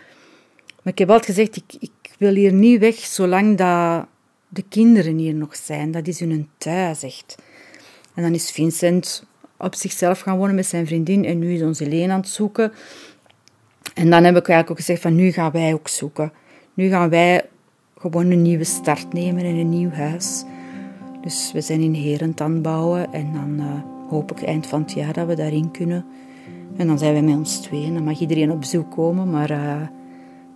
Maar 0.82 0.92
ik 0.92 0.98
heb 0.98 1.10
altijd 1.10 1.36
gezegd, 1.36 1.56
ik, 1.56 1.76
ik 1.80 2.14
wil 2.18 2.34
hier 2.34 2.52
niet 2.52 2.80
weg 2.80 2.94
zolang 2.94 3.56
dat 3.56 4.06
de 4.48 4.64
kinderen 4.68 5.18
hier 5.18 5.34
nog 5.34 5.56
zijn. 5.56 5.90
Dat 5.90 6.06
is 6.06 6.20
hun 6.20 6.48
thuis, 6.58 7.02
echt. 7.02 7.36
En 8.14 8.22
dan 8.22 8.34
is 8.34 8.50
Vincent 8.50 9.26
op 9.56 9.74
zichzelf 9.74 10.20
gaan 10.20 10.38
wonen 10.38 10.54
met 10.54 10.66
zijn 10.66 10.86
vriendin 10.86 11.24
en 11.24 11.38
nu 11.38 11.54
is 11.54 11.62
onze 11.62 11.84
Helene 11.84 12.12
aan 12.12 12.20
het 12.20 12.28
zoeken. 12.28 12.72
En 13.94 14.10
dan 14.10 14.24
heb 14.24 14.36
ik 14.36 14.48
eigenlijk 14.48 14.70
ook 14.70 14.76
gezegd 14.76 15.02
van 15.02 15.14
nu 15.14 15.32
gaan 15.32 15.50
wij 15.50 15.74
ook 15.74 15.88
zoeken. 15.88 16.32
Nu 16.74 16.88
gaan 16.88 17.08
wij 17.08 17.48
gewoon 17.98 18.30
een 18.30 18.42
nieuwe 18.42 18.64
start 18.64 19.12
nemen 19.12 19.44
in 19.44 19.56
een 19.56 19.68
nieuw 19.68 19.90
huis. 19.90 20.44
Dus 21.22 21.50
we 21.52 21.60
zijn 21.60 21.80
in 21.80 21.94
Herent 21.94 22.62
bouwen 22.62 23.12
en 23.12 23.32
dan 23.32 23.56
eh, 23.58 23.97
hoop 24.08 24.30
ik 24.30 24.42
eind 24.42 24.66
van 24.66 24.80
het 24.80 24.92
jaar 24.92 25.12
dat 25.12 25.26
we 25.26 25.34
daarin 25.34 25.70
kunnen. 25.70 26.04
En 26.76 26.86
dan 26.86 26.98
zijn 26.98 27.14
we 27.14 27.20
met 27.20 27.36
ons 27.36 27.56
tweeën. 27.60 27.94
Dan 27.94 28.04
mag 28.04 28.20
iedereen 28.20 28.50
op 28.50 28.60
bezoek 28.60 28.90
komen, 28.90 29.30
maar, 29.30 29.50
eh, 29.50 29.76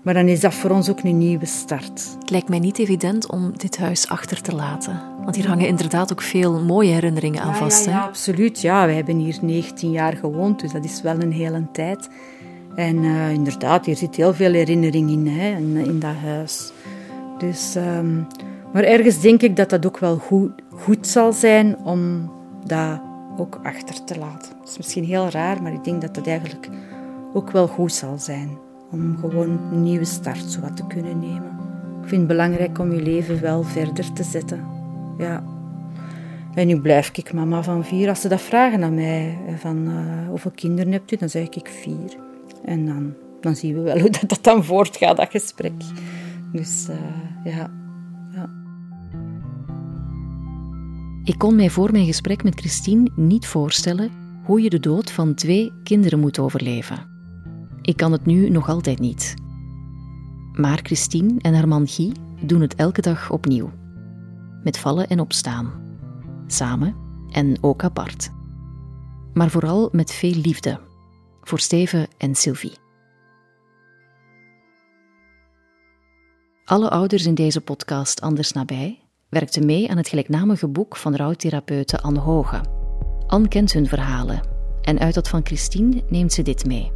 maar 0.02 0.14
dan 0.14 0.28
is 0.28 0.40
dat 0.40 0.54
voor 0.54 0.70
ons 0.70 0.90
ook 0.90 1.02
een 1.02 1.18
nieuwe 1.18 1.46
start. 1.46 2.16
Het 2.20 2.30
lijkt 2.30 2.48
mij 2.48 2.58
niet 2.58 2.78
evident 2.78 3.30
om 3.30 3.52
dit 3.58 3.78
huis 3.78 4.08
achter 4.08 4.42
te 4.42 4.54
laten. 4.54 5.00
Want 5.24 5.36
hier 5.36 5.48
hangen 5.48 5.66
inderdaad 5.66 6.12
ook 6.12 6.22
veel 6.22 6.60
mooie 6.60 6.92
herinneringen 6.92 7.42
aan 7.42 7.54
vast. 7.54 7.84
Ja, 7.84 7.90
ja, 7.90 7.98
hè? 7.98 8.04
absoluut. 8.04 8.60
Ja, 8.60 8.86
we 8.86 8.92
hebben 8.92 9.16
hier 9.16 9.38
19 9.40 9.90
jaar 9.90 10.16
gewoond, 10.16 10.60
dus 10.60 10.72
dat 10.72 10.84
is 10.84 11.02
wel 11.02 11.20
een 11.20 11.32
hele 11.32 11.66
tijd. 11.72 12.08
En 12.74 13.04
eh, 13.04 13.32
inderdaad, 13.32 13.86
hier 13.86 13.96
zit 13.96 14.16
heel 14.16 14.34
veel 14.34 14.52
herinnering 14.52 15.10
in, 15.10 15.26
hè, 15.26 15.56
in, 15.56 15.76
in 15.76 15.98
dat 15.98 16.14
huis. 16.14 16.72
Dus, 17.38 17.74
ehm, 17.74 18.16
maar 18.72 18.84
ergens 18.84 19.20
denk 19.20 19.42
ik 19.42 19.56
dat 19.56 19.70
dat 19.70 19.86
ook 19.86 19.98
wel 19.98 20.16
goed, 20.16 20.50
goed 20.70 21.06
zal 21.06 21.32
zijn 21.32 21.76
om 21.84 22.30
dat 22.66 23.00
ook 23.36 23.60
achter 23.62 24.04
te 24.04 24.18
laten. 24.18 24.52
Het 24.60 24.68
is 24.68 24.76
misschien 24.76 25.04
heel 25.04 25.28
raar, 25.28 25.62
maar 25.62 25.72
ik 25.72 25.84
denk 25.84 26.00
dat 26.00 26.14
dat 26.14 26.26
eigenlijk 26.26 26.68
ook 27.32 27.50
wel 27.50 27.66
goed 27.66 27.92
zal 27.92 28.18
zijn. 28.18 28.58
Om 28.90 29.16
gewoon 29.20 29.60
een 29.72 29.82
nieuwe 29.82 30.04
start 30.04 30.50
zo 30.50 30.60
wat 30.60 30.76
te 30.76 30.86
kunnen 30.86 31.18
nemen. 31.18 31.50
Ik 32.02 32.08
vind 32.08 32.20
het 32.20 32.26
belangrijk 32.26 32.78
om 32.78 32.92
je 32.92 33.02
leven 33.02 33.40
wel 33.40 33.62
verder 33.62 34.12
te 34.12 34.22
zetten. 34.22 34.64
Ja. 35.18 35.44
En 36.54 36.66
nu 36.66 36.80
blijf 36.80 37.10
ik 37.16 37.32
mama 37.32 37.62
van 37.62 37.84
vier. 37.84 38.08
Als 38.08 38.20
ze 38.20 38.28
dat 38.28 38.40
vragen 38.40 38.82
aan 38.82 38.94
mij, 38.94 39.38
eh, 39.46 39.54
van 39.54 39.86
eh, 39.86 40.28
hoeveel 40.28 40.50
kinderen 40.54 40.92
hebt 40.92 41.12
u, 41.12 41.16
dan 41.16 41.28
zeg 41.28 41.48
ik 41.48 41.68
vier. 41.82 42.16
En 42.64 42.86
dan, 42.86 43.14
dan 43.40 43.56
zien 43.56 43.74
we 43.74 43.80
wel 43.80 43.98
hoe 43.98 44.10
dat, 44.10 44.28
dat 44.28 44.38
dan 44.42 44.64
voortgaat, 44.64 45.16
dat 45.16 45.30
gesprek. 45.30 45.72
Dus 46.52 46.88
eh, 46.88 47.54
ja. 47.54 47.70
Ik 51.24 51.38
kon 51.38 51.56
mij 51.56 51.70
voor 51.70 51.92
mijn 51.92 52.06
gesprek 52.06 52.42
met 52.42 52.60
Christine 52.60 53.10
niet 53.16 53.46
voorstellen 53.46 54.10
hoe 54.44 54.62
je 54.62 54.70
de 54.70 54.80
dood 54.80 55.10
van 55.10 55.34
twee 55.34 55.72
kinderen 55.82 56.20
moet 56.20 56.38
overleven. 56.38 57.10
Ik 57.82 57.96
kan 57.96 58.12
het 58.12 58.26
nu 58.26 58.48
nog 58.48 58.68
altijd 58.68 58.98
niet. 58.98 59.34
Maar 60.52 60.80
Christine 60.82 61.34
en 61.40 61.54
haar 61.54 61.68
man 61.68 61.88
Guy 61.88 62.12
doen 62.40 62.60
het 62.60 62.74
elke 62.74 63.00
dag 63.00 63.30
opnieuw. 63.30 63.70
Met 64.62 64.78
vallen 64.78 65.08
en 65.08 65.20
opstaan. 65.20 65.72
Samen 66.46 66.94
en 67.30 67.56
ook 67.60 67.84
apart. 67.84 68.30
Maar 69.32 69.50
vooral 69.50 69.88
met 69.92 70.12
veel 70.12 70.34
liefde. 70.34 70.80
Voor 71.42 71.58
Steven 71.58 72.08
en 72.18 72.34
Sylvie. 72.34 72.72
Alle 76.64 76.90
ouders 76.90 77.26
in 77.26 77.34
deze 77.34 77.60
podcast 77.60 78.20
Anders 78.20 78.52
Nabij 78.52 79.01
werkten 79.32 79.66
mee 79.66 79.90
aan 79.90 79.96
het 79.96 80.08
gelijknamige 80.08 80.68
boek 80.68 80.96
van 80.96 81.16
rouwtherapeute 81.16 82.00
Anne 82.00 82.18
Hoge. 82.18 82.60
Anne 83.26 83.48
kent 83.48 83.72
hun 83.72 83.86
verhalen 83.86 84.40
en 84.82 84.98
uit 84.98 85.14
dat 85.14 85.28
van 85.28 85.40
Christine 85.44 86.02
neemt 86.08 86.32
ze 86.32 86.42
dit 86.42 86.64
mee. 86.66 86.92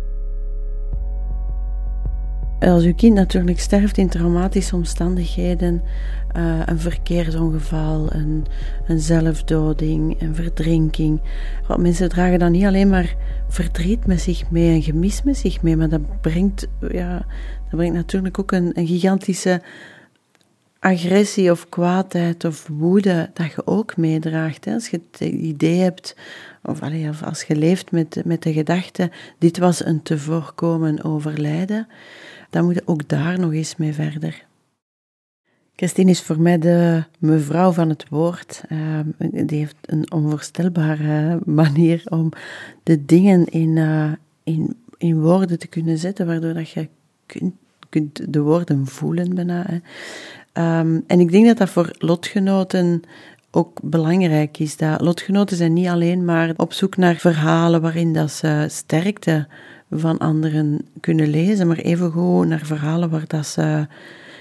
Als 2.59 2.85
uw 2.85 2.95
kind 2.95 3.15
natuurlijk 3.15 3.61
sterft 3.61 3.99
in 3.99 4.09
traumatische 4.09 4.75
omstandigheden, 4.75 5.83
uh, 6.37 6.61
een 6.65 6.79
verkeersongeval, 6.79 8.13
een, 8.13 8.47
een 8.87 9.01
zelfdoding, 9.01 10.21
een 10.21 10.35
verdrinking. 10.35 11.21
Mensen 11.77 12.09
dragen 12.09 12.39
dan 12.39 12.53
niet 12.53 12.65
alleen 12.65 12.89
maar 12.89 13.17
verdriet 13.49 14.07
met 14.07 14.21
zich 14.21 14.51
mee 14.51 14.75
en 14.75 14.83
gemis 14.83 15.23
met 15.23 15.37
zich 15.37 15.63
mee, 15.63 15.77
maar 15.77 15.89
dat 15.89 16.21
brengt, 16.21 16.69
ja, 16.91 17.27
dat 17.71 17.79
brengt 17.79 17.95
natuurlijk 17.95 18.39
ook 18.39 18.53
een 18.53 18.73
gigantische 18.75 19.61
agressie 20.79 21.51
of 21.51 21.69
kwaadheid 21.69 22.45
of 22.45 22.67
woede 22.67 23.31
dat 23.35 23.53
je 23.53 23.67
ook 23.67 23.97
meedraagt. 23.97 24.65
Hè? 24.65 24.73
Als 24.73 24.89
je 24.89 25.01
het 25.11 25.21
idee 25.31 25.81
hebt, 25.81 26.17
of, 26.63 26.81
of 27.09 27.23
als 27.23 27.43
je 27.43 27.57
leeft 27.57 27.91
met, 27.91 28.23
met 28.25 28.43
de 28.43 28.53
gedachte, 28.53 29.11
dit 29.39 29.59
was 29.59 29.85
een 29.85 30.03
te 30.03 30.19
voorkomen 30.19 31.05
overlijden, 31.05 31.89
dan 32.51 32.65
moet 32.65 32.75
je 32.75 32.83
ook 32.85 33.09
daar 33.09 33.39
nog 33.39 33.53
eens 33.53 33.77
mee 33.77 33.93
verder. 33.93 34.45
Christine 35.77 36.11
is 36.11 36.23
voor 36.23 36.41
mij 36.41 36.59
de 36.59 37.05
mevrouw 37.19 37.73
van 37.73 37.89
het 37.89 38.09
woord. 38.09 38.63
Uh, 38.69 39.01
die 39.19 39.59
heeft 39.59 39.77
een 39.81 40.13
onvoorstelbare 40.13 41.41
manier 41.45 42.03
om 42.05 42.33
de 42.83 43.05
dingen 43.05 43.45
in, 43.45 43.77
uh, 43.77 44.13
in, 44.45 44.77
in 44.97 45.21
woorden 45.21 45.59
te 45.59 45.67
kunnen 45.67 45.99
zetten, 45.99 46.27
waardoor 46.27 46.55
dat 46.55 46.71
je 46.71 46.89
kunt, 47.27 47.55
kunt 47.89 48.33
de 48.33 48.41
woorden 48.41 48.87
voelen 48.87 49.35
bijna. 49.35 49.81
Um, 50.59 51.05
en 51.07 51.21
ik 51.21 51.31
denk 51.31 51.47
dat 51.47 51.59
dat 51.59 51.71
voor 51.71 51.91
lotgenoten 51.99 53.03
ook 53.51 53.79
belangrijk 53.83 54.59
is. 54.59 54.77
Dat 54.77 55.01
lotgenoten 55.01 55.57
zijn 55.57 55.73
niet 55.73 55.87
alleen 55.87 56.25
maar 56.25 56.53
op 56.57 56.73
zoek 56.73 56.97
naar 56.97 57.17
verhalen 57.17 57.81
waarin 57.81 58.13
dat 58.13 58.31
ze 58.31 58.67
sterkte 58.69 59.47
van 59.91 60.19
anderen 60.19 60.87
kunnen 61.01 61.29
lezen, 61.29 61.67
maar 61.67 61.77
evengoed 61.77 62.47
naar 62.47 62.65
verhalen 62.65 63.11
waar 63.11 63.27
dat 63.27 63.47
ze 63.47 63.87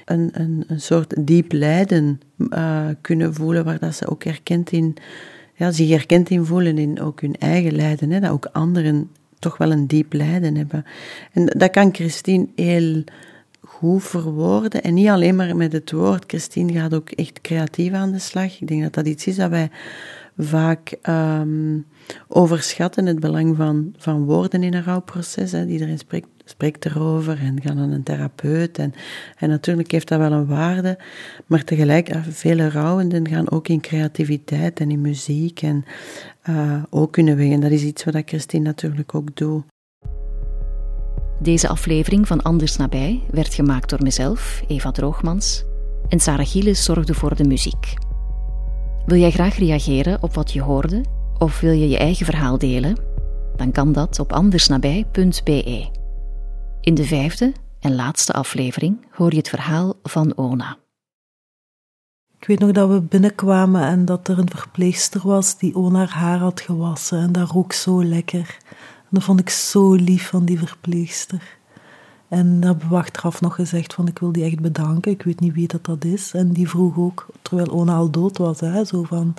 een, 0.05 0.29
een, 0.31 0.63
een 0.67 0.81
soort 0.81 1.25
diep 1.25 1.51
lijden 1.51 2.19
uh, 2.37 2.87
kunnen 3.01 3.33
voelen, 3.33 3.65
waar 3.65 3.79
dat 3.79 3.95
ze 3.95 4.09
ook 4.09 4.23
herkend 4.23 4.71
in, 4.71 4.95
ja, 5.53 5.71
zich 5.71 5.89
herkend 5.89 6.29
in 6.29 6.45
voelen 6.45 6.77
in 6.77 7.01
ook 7.01 7.21
hun 7.21 7.35
eigen 7.35 7.75
lijden, 7.75 8.11
hè, 8.11 8.19
dat 8.19 8.31
ook 8.31 8.49
anderen 8.51 9.09
toch 9.39 9.57
wel 9.57 9.71
een 9.71 9.87
diep 9.87 10.13
lijden 10.13 10.55
hebben. 10.55 10.85
En 11.31 11.45
dat 11.45 11.69
kan 11.69 11.93
Christine 11.93 12.47
heel 12.55 13.03
goed 13.77 14.03
verwoorden. 14.03 14.83
En 14.83 14.93
niet 14.93 15.07
alleen 15.07 15.35
maar 15.35 15.55
met 15.55 15.71
het 15.71 15.91
woord. 15.91 16.23
Christine 16.27 16.73
gaat 16.73 16.93
ook 16.93 17.09
echt 17.09 17.41
creatief 17.41 17.93
aan 17.93 18.11
de 18.11 18.19
slag. 18.19 18.61
Ik 18.61 18.67
denk 18.67 18.81
dat 18.81 18.93
dat 18.93 19.07
iets 19.07 19.27
is 19.27 19.35
dat 19.35 19.49
wij 19.49 19.69
vaak 20.37 20.97
um, 21.09 21.85
overschatten, 22.27 23.05
het 23.05 23.19
belang 23.19 23.55
van, 23.55 23.93
van 23.97 24.25
woorden 24.25 24.63
in 24.63 24.73
een 24.73 24.83
rouwproces. 24.83 25.51
Hè. 25.51 25.65
Iedereen 25.65 25.97
spreekt, 25.97 26.27
spreekt 26.45 26.85
erover 26.85 27.39
en 27.39 27.61
gaat 27.61 27.75
naar 27.75 27.89
een 27.89 28.03
therapeut. 28.03 28.77
En, 28.77 28.93
en 29.37 29.49
natuurlijk 29.49 29.91
heeft 29.91 30.07
dat 30.07 30.19
wel 30.19 30.31
een 30.31 30.47
waarde. 30.47 30.97
Maar 31.45 31.63
tegelijk, 31.63 32.15
uh, 32.15 32.21
vele 32.29 32.69
rouwenden 32.69 33.27
gaan 33.27 33.51
ook 33.51 33.67
in 33.67 33.81
creativiteit 33.81 34.79
en 34.79 34.91
in 34.91 35.01
muziek. 35.01 35.61
En 35.61 35.85
uh, 36.49 36.83
ook 36.89 37.11
kunnen 37.11 37.35
we, 37.35 37.43
en 37.43 37.59
dat 37.59 37.71
is 37.71 37.83
iets 37.83 38.03
wat 38.03 38.21
Christine 38.25 38.63
natuurlijk 38.63 39.15
ook 39.15 39.35
doet. 39.35 39.63
Deze 41.39 41.67
aflevering 41.67 42.27
van 42.27 42.41
Anders 42.41 42.75
Nabij 42.75 43.21
werd 43.31 43.53
gemaakt 43.53 43.89
door 43.89 44.03
mezelf, 44.03 44.63
Eva 44.67 44.91
Droogmans, 44.91 45.63
en 46.07 46.19
Sarah 46.19 46.47
Gielis 46.47 46.83
zorgde 46.83 47.13
voor 47.13 47.35
de 47.35 47.43
muziek. 47.43 47.93
Wil 49.05 49.17
jij 49.17 49.31
graag 49.31 49.57
reageren 49.57 50.23
op 50.23 50.33
wat 50.33 50.51
je 50.51 50.61
hoorde, 50.61 51.03
of 51.37 51.59
wil 51.59 51.71
je 51.71 51.89
je 51.89 51.97
eigen 51.97 52.25
verhaal 52.25 52.57
delen? 52.57 52.97
Dan 53.55 53.71
kan 53.71 53.91
dat 53.91 54.19
op 54.19 54.33
andersnabij.be. 54.33 55.89
In 56.81 56.93
de 56.93 57.03
vijfde 57.03 57.53
en 57.79 57.95
laatste 57.95 58.33
aflevering 58.33 59.05
hoor 59.11 59.31
je 59.31 59.37
het 59.37 59.49
verhaal 59.49 59.93
van 60.03 60.37
Ona. 60.37 60.77
Ik 62.39 62.47
weet 62.47 62.59
nog 62.59 62.71
dat 62.71 62.89
we 62.89 63.01
binnenkwamen 63.01 63.81
en 63.81 64.05
dat 64.05 64.27
er 64.27 64.39
een 64.39 64.49
verpleegster 64.49 65.21
was 65.27 65.57
die 65.57 65.75
Ona 65.75 66.05
haar 66.05 66.37
had 66.37 66.61
gewassen 66.61 67.19
en 67.19 67.31
dat 67.31 67.49
rook 67.49 67.73
zo 67.73 68.03
lekker 68.03 68.57
dat 69.15 69.23
vond 69.23 69.39
ik 69.39 69.49
zo 69.49 69.93
lief 69.93 70.27
van 70.27 70.45
die 70.45 70.57
verpleegster. 70.57 71.57
En 72.27 72.59
dat 72.59 72.69
hebben 72.69 72.89
we 72.89 72.95
achteraf 72.95 73.41
nog 73.41 73.55
gezegd 73.55 73.93
van 73.93 74.07
ik 74.07 74.19
wil 74.19 74.31
die 74.31 74.43
echt 74.43 74.59
bedanken. 74.59 75.11
Ik 75.11 75.23
weet 75.23 75.39
niet 75.39 75.53
wie 75.53 75.67
dat, 75.67 75.85
dat 75.85 76.03
is. 76.03 76.33
En 76.33 76.51
die 76.51 76.69
vroeg 76.69 76.97
ook, 76.97 77.25
terwijl 77.41 77.67
Ona 77.67 77.95
al 77.95 78.11
dood 78.11 78.37
was, 78.37 78.59
hè, 78.59 78.85
zo 78.85 79.03
van, 79.03 79.33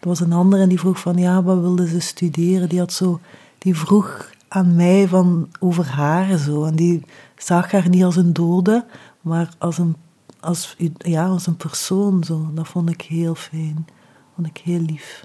er 0.00 0.08
was 0.08 0.20
een 0.20 0.32
ander 0.32 0.60
en 0.60 0.68
die 0.68 0.78
vroeg 0.78 1.00
van 1.00 1.16
ja, 1.16 1.42
wat 1.42 1.60
wilde 1.60 1.88
ze 1.88 2.00
studeren? 2.00 2.68
Die 2.68 2.78
had 2.78 2.92
zo, 2.92 3.20
die 3.58 3.76
vroeg 3.76 4.30
aan 4.48 4.76
mij 4.76 5.08
van 5.08 5.48
over 5.60 5.86
haar 5.86 6.38
zo. 6.38 6.64
En 6.64 6.76
die 6.76 7.02
zag 7.36 7.70
haar 7.70 7.88
niet 7.88 8.04
als 8.04 8.16
een 8.16 8.32
dode, 8.32 8.84
maar 9.20 9.54
als 9.58 9.78
een, 9.78 9.96
als, 10.40 10.76
ja, 10.98 11.26
als 11.26 11.46
een 11.46 11.56
persoon 11.56 12.24
zo. 12.24 12.50
Dat 12.54 12.68
vond 12.68 12.90
ik 12.90 13.02
heel 13.02 13.34
fijn. 13.34 13.86
vond 14.34 14.46
ik 14.46 14.58
heel 14.64 14.80
lief. 14.80 15.24